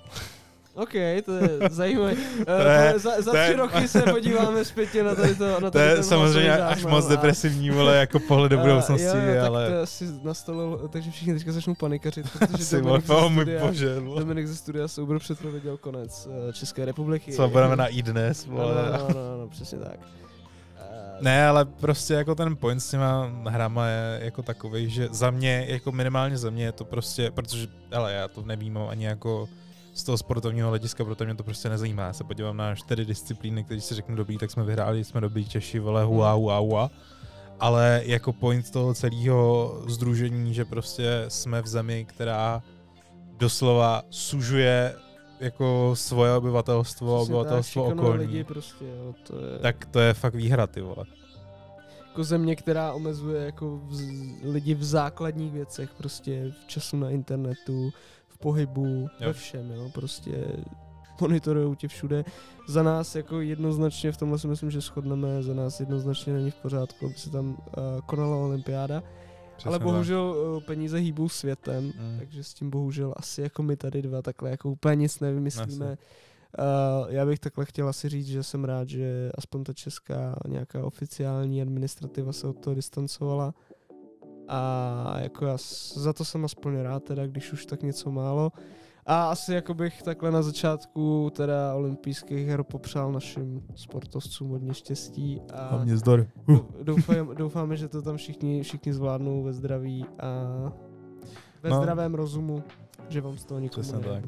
OK, 0.75 0.91
to 1.25 1.31
je 1.37 1.49
zajímavé. 1.69 2.13
To 2.45 2.51
je- 2.51 2.93
Uh, 2.93 2.99
za 3.01 3.21
za 3.21 3.31
to 3.31 3.37
je- 3.37 3.43
tři 3.49 3.55
roky 3.57 3.87
se 3.87 4.01
podíváme 4.01 4.65
zpětně 4.65 5.03
na 5.03 5.15
tady 5.15 5.35
to. 5.35 5.47
Na 5.47 5.59
To 5.59 5.71
tady 5.71 5.85
je 5.85 5.95
ten 5.95 6.03
samozřejmě 6.03 6.49
hlasový 6.51 6.71
až 6.71 6.75
záznam 6.75 6.91
moc 6.93 7.07
depresivní, 7.07 7.69
vole, 7.69 7.97
jako 7.97 8.19
pohled 8.19 8.49
do 8.51 8.59
a- 8.59 8.61
budoucnosti, 8.61 9.05
jo, 9.07 9.15
jo, 9.35 9.45
ale... 9.45 9.65
Tak 9.65 9.73
to 9.75 9.81
asi 9.81 10.05
nastalo, 10.23 10.87
takže 10.87 11.11
všichni 11.11 11.33
teďka 11.33 11.51
začnou 11.51 11.75
panikařit, 11.75 12.25
protože 12.31 12.53
Asi, 12.53 12.81
Dominik, 12.81 13.05
ze 13.07 13.13
oh 13.13 13.29
můj 13.31 13.43
studia, 13.43 13.65
bože. 13.67 13.95
Dominik 14.19 14.47
ze 14.47 14.55
studia 14.55 14.87
Soubor 14.87 15.19
předpověděl 15.19 15.77
konec 15.77 16.27
eh, 16.49 16.53
České 16.53 16.85
republiky. 16.85 17.31
Co 17.33 17.47
budeme 17.47 17.75
na 17.75 17.87
i 17.87 18.01
dnes, 18.01 18.45
No, 18.45 18.53
vole. 18.53 18.75
no, 18.75 18.97
no, 18.97 19.07
no, 19.13 19.37
no, 19.41 19.47
přesně 19.47 19.77
tak. 19.77 19.99
Eh, 20.79 21.17
Ne, 21.21 21.47
ale 21.47 21.65
prostě 21.65 22.13
jako 22.13 22.35
ten 22.35 22.55
point 22.55 22.81
s 22.83 22.89
těma 22.89 23.31
hrama 23.49 23.87
je 23.87 24.19
jako 24.23 24.41
takový, 24.41 24.89
že 24.89 25.07
za 25.11 25.31
mě, 25.31 25.65
jako 25.69 25.91
minimálně 25.91 26.37
za 26.37 26.49
mě 26.49 26.63
je 26.65 26.71
to 26.71 26.85
prostě, 26.85 27.31
protože, 27.31 27.67
ale 27.91 28.13
já 28.13 28.27
to 28.27 28.41
nevnímám 28.45 28.87
ani 28.89 29.05
jako 29.05 29.49
z 29.93 30.03
toho 30.03 30.17
sportovního 30.17 30.69
hlediska, 30.69 31.05
protože 31.05 31.25
mě 31.25 31.35
to 31.35 31.43
prostě 31.43 31.69
nezajímá. 31.69 32.03
Já 32.03 32.13
se 32.13 32.23
podívám 32.23 32.57
na 32.57 32.75
čtyři 32.75 33.05
disciplíny, 33.05 33.63
které 33.63 33.81
si 33.81 33.95
řeknu 33.95 34.15
dobrý, 34.15 34.37
tak 34.37 34.51
jsme 34.51 34.63
vyhráli, 34.63 35.03
jsme 35.03 35.21
dobrý 35.21 35.45
Češi, 35.49 35.79
vole, 35.79 36.03
hua, 36.03 36.31
hua, 36.33 36.57
hua. 36.57 36.91
Ale 37.59 38.01
jako 38.05 38.33
point 38.33 38.71
toho 38.71 38.93
celého 38.93 39.81
združení, 39.87 40.53
že 40.53 40.65
prostě 40.65 41.25
jsme 41.27 41.61
v 41.61 41.67
zemi, 41.67 42.05
která 42.09 42.61
doslova 43.37 44.01
sužuje 44.09 44.95
jako 45.39 45.91
svoje 45.93 46.33
obyvatelstvo, 46.33 47.17
přesně 47.17 47.33
tak, 47.33 47.39
obyvatelstvo 47.39 47.83
šikanuje 47.83 48.09
okolní. 48.09 48.25
lidi 48.25 48.43
prostě, 48.43 48.85
jo, 48.85 49.13
to 49.27 49.35
je 49.35 49.59
Tak 49.59 49.85
to 49.85 49.99
je 49.99 50.13
fakt 50.13 50.35
výhra, 50.35 50.67
ty 50.67 50.81
vole. 50.81 51.05
jako 52.07 52.23
země, 52.23 52.55
která 52.55 52.93
omezuje 52.93 53.45
jako 53.45 53.79
v, 53.83 53.99
lidi 54.43 54.75
v 54.75 54.83
základních 54.83 55.51
věcech, 55.53 55.89
prostě 55.97 56.53
v 56.63 56.67
času 56.67 56.97
na 56.97 57.09
internetu, 57.09 57.91
pohybu, 58.43 58.85
Jo. 59.19 59.27
ve 59.27 59.33
všem, 59.33 59.71
jo, 59.71 59.89
prostě 59.93 60.45
monitorují 61.21 61.75
tě 61.75 61.87
všude. 61.87 62.25
Za 62.67 62.83
nás 62.83 63.15
jako 63.15 63.41
jednoznačně, 63.41 64.11
v 64.11 64.17
tomhle 64.17 64.39
si 64.39 64.47
myslím, 64.47 64.71
že 64.71 64.81
shodneme, 64.81 65.43
za 65.43 65.53
nás 65.53 65.79
jednoznačně 65.79 66.33
není 66.33 66.51
v 66.51 66.55
pořádku, 66.55 67.05
aby 67.05 67.15
se 67.15 67.29
tam 67.29 67.49
uh, 67.49 67.55
konala 68.05 68.37
olympiáda, 68.37 69.03
Přesně 69.57 69.69
ale 69.69 69.79
tak. 69.79 69.87
bohužel 69.87 70.21
uh, 70.55 70.63
peníze 70.63 70.97
hýbou 70.97 71.29
světem, 71.29 71.83
Mm. 71.83 72.15
takže 72.19 72.43
s 72.43 72.53
tím 72.53 72.69
bohužel 72.69 73.13
asi 73.17 73.41
jako 73.41 73.63
my 73.63 73.75
tady 73.75 74.01
dva 74.01 74.21
takhle 74.21 74.49
jako 74.49 74.69
úplně 74.69 74.95
nic 74.95 75.19
nevymyslíme. 75.19 75.91
Asi. 75.91 75.97
Uh, 76.59 77.13
já 77.13 77.25
bych 77.25 77.39
takhle 77.39 77.65
chtěl 77.65 77.87
asi 77.89 78.09
říct, 78.09 78.27
že 78.27 78.43
jsem 78.43 78.65
rád, 78.65 78.89
že 78.89 79.31
aspoň 79.37 79.63
ta 79.63 79.73
česká 79.73 80.35
nějaká 80.47 80.83
oficiální 80.85 81.61
administrativa 81.61 82.33
se 82.33 82.47
od 82.47 82.59
toho 82.59 82.73
distancovala. 82.75 83.53
A 84.47 85.15
jako 85.19 85.45
já 85.45 85.57
za 85.95 86.13
to 86.13 86.25
jsem 86.25 86.45
aspoň 86.45 86.77
rád, 86.77 87.03
teda, 87.03 87.27
když 87.27 87.53
už 87.53 87.65
tak 87.65 87.83
něco 87.83 88.11
málo. 88.11 88.51
A 89.05 89.23
asi 89.29 89.53
jako 89.53 89.73
bych 89.73 90.03
takhle 90.03 90.31
na 90.31 90.41
začátku 90.41 91.31
teda 91.35 91.73
olympijských 91.75 92.47
her 92.47 92.63
popřál 92.63 93.11
našim 93.11 93.61
sportovcům 93.75 94.49
hodně 94.49 94.73
štěstí 94.73 95.41
a 95.53 95.67
Hlavně 95.67 95.97
zdor. 95.97 96.27
dou- 96.47 96.65
doufám, 96.83 97.35
doufáme, 97.35 97.77
že 97.77 97.87
to 97.87 98.01
tam 98.01 98.17
všichni, 98.17 98.63
všichni 98.63 98.93
zvládnou 98.93 99.43
ve 99.43 99.53
zdraví 99.53 100.05
a 100.19 100.27
ve 101.63 101.69
No. 101.69 101.77
zdravém 101.77 102.15
rozumu, 102.15 102.63
že 103.09 103.21
vám 103.21 103.37
z 103.37 103.45
toho 103.45 103.59
nikomu 103.59 103.81
Přesně 103.83 103.99
tak. 103.99 104.23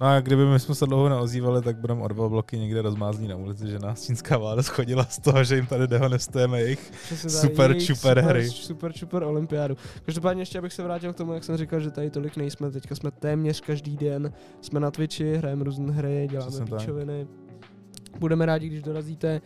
No 0.00 0.06
a 0.06 0.20
kdyby 0.20 0.46
my 0.46 0.60
jsme 0.60 0.74
se 0.74 0.86
dlouho 0.86 1.08
neozývali, 1.08 1.62
tak 1.62 1.76
budeme 1.76 2.02
o 2.02 2.08
dva 2.08 2.28
bloky 2.28 2.58
někde 2.58 2.82
rozmázlí 2.82 3.28
na 3.28 3.36
ulici, 3.36 3.68
že 3.68 3.78
nás 3.78 4.04
čínská 4.06 4.38
vláda 4.38 4.62
schodila 4.62 5.04
z 5.04 5.18
toho, 5.18 5.44
že 5.44 5.56
jim 5.56 5.66
tady 5.66 5.86
dehonestujeme 5.86 6.60
jejich. 6.60 6.92
Super 7.28 7.70
jejich 7.70 7.86
čuper 7.86 8.18
super, 8.18 8.24
hry. 8.24 8.50
Super 8.50 8.92
čuper 8.92 9.22
olympiádu. 9.22 9.76
Každopádně 10.04 10.42
ještě 10.42 10.58
abych 10.58 10.72
se 10.72 10.82
vrátil 10.82 11.12
k 11.12 11.16
tomu, 11.16 11.32
jak 11.32 11.44
jsem 11.44 11.56
říkal, 11.56 11.80
že 11.80 11.90
tady 11.90 12.10
tolik 12.10 12.36
nejsme. 12.36 12.70
Teďka 12.70 12.94
jsme 12.94 13.10
téměř 13.10 13.60
každý 13.60 13.96
den. 13.96 14.32
Jsme 14.60 14.80
na 14.80 14.90
Twitchi, 14.90 15.34
hrajeme 15.34 15.64
různé 15.64 15.92
hry, 15.92 16.28
děláme 16.30 16.60
píčoviny. 16.64 17.26
Budeme 18.18 18.46
rádi, 18.46 18.66
když 18.66 18.82
dorazíte. 18.82 19.40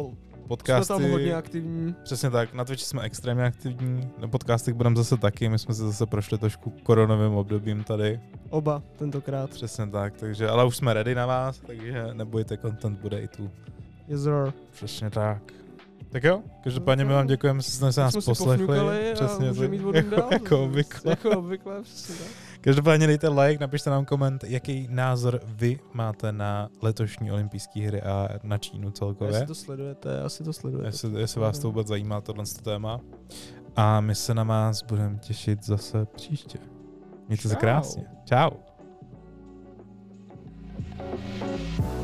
Uh, 0.00 0.14
jsme 0.46 0.56
Podcasty, 0.56 0.92
tam 0.92 1.10
hodně 1.10 1.34
aktivní. 1.34 1.94
přesně 2.04 2.30
tak, 2.30 2.54
na 2.54 2.64
Twitchi 2.64 2.84
jsme 2.86 3.02
extrémně 3.02 3.44
aktivní, 3.44 4.10
na 4.18 4.28
podcastech 4.28 4.74
budeme 4.74 4.96
zase 4.96 5.16
taky, 5.16 5.48
my 5.48 5.58
jsme 5.58 5.74
se 5.74 5.82
zase 5.82 6.06
prošli 6.06 6.38
trošku 6.38 6.70
koronovým 6.82 7.32
obdobím 7.32 7.84
tady, 7.84 8.20
Oba 8.50 8.82
tentokrát. 8.96 9.50
přesně 9.50 9.86
tak, 9.86 10.16
takže, 10.16 10.48
ale 10.48 10.64
už 10.64 10.76
jsme 10.76 10.94
ready 10.94 11.14
na 11.14 11.26
vás, 11.26 11.58
takže 11.66 12.06
nebojte, 12.12 12.56
content 12.58 12.98
bude 13.00 13.20
i 13.20 13.28
tu. 13.28 13.50
Yes, 14.08 14.22
sir. 14.22 14.52
Přesně 14.72 15.10
tak. 15.10 15.52
Tak 16.16 16.24
jo, 16.24 16.42
každopádně 16.60 17.04
my 17.04 17.12
vám 17.12 17.26
děkujeme, 17.26 17.62
že 17.62 17.70
jste 17.70 17.92
se 17.92 18.00
nás 18.00 18.14
poslechli. 18.24 18.66
Přesně, 19.14 19.54
tak, 19.54 19.70
mít 19.70 19.82
jako, 19.94 20.16
dál, 20.16 20.28
jako 20.32 20.64
obvykle. 20.64 21.10
Jako 21.10 21.30
obvykle, 21.30 21.82
přesně. 21.82 22.26
Každopádně 22.60 23.06
dejte 23.06 23.28
like, 23.28 23.60
napište 23.60 23.90
nám 23.90 24.04
koment, 24.04 24.44
jaký 24.44 24.88
názor 24.90 25.40
vy 25.44 25.78
máte 25.92 26.32
na 26.32 26.68
letošní 26.82 27.32
olympijské 27.32 27.80
hry 27.80 28.02
a 28.02 28.28
na 28.42 28.58
Čínu 28.58 28.90
celkově. 28.90 29.34
Jestli 29.34 29.46
to 29.46 29.54
sledujete, 29.54 30.20
asi 30.20 30.44
to 30.44 30.52
sledujete. 30.52 30.88
Jestli, 30.88 31.20
jestli 31.20 31.40
vás 31.40 31.58
to 31.58 31.68
mhm. 31.68 31.74
vůbec 31.74 31.86
zajímá, 31.86 32.20
tohle 32.20 32.44
téma. 32.62 33.00
A 33.76 34.00
my 34.00 34.14
se 34.14 34.34
na 34.34 34.44
vás 34.44 34.82
budeme 34.82 35.18
těšit 35.18 35.64
zase 35.64 36.06
příště. 36.06 36.58
Mějte 37.28 37.48
se 37.48 37.56
krásně. 37.56 38.04
Čau. 38.24 38.50
thank 41.38 41.78
you 41.80 41.95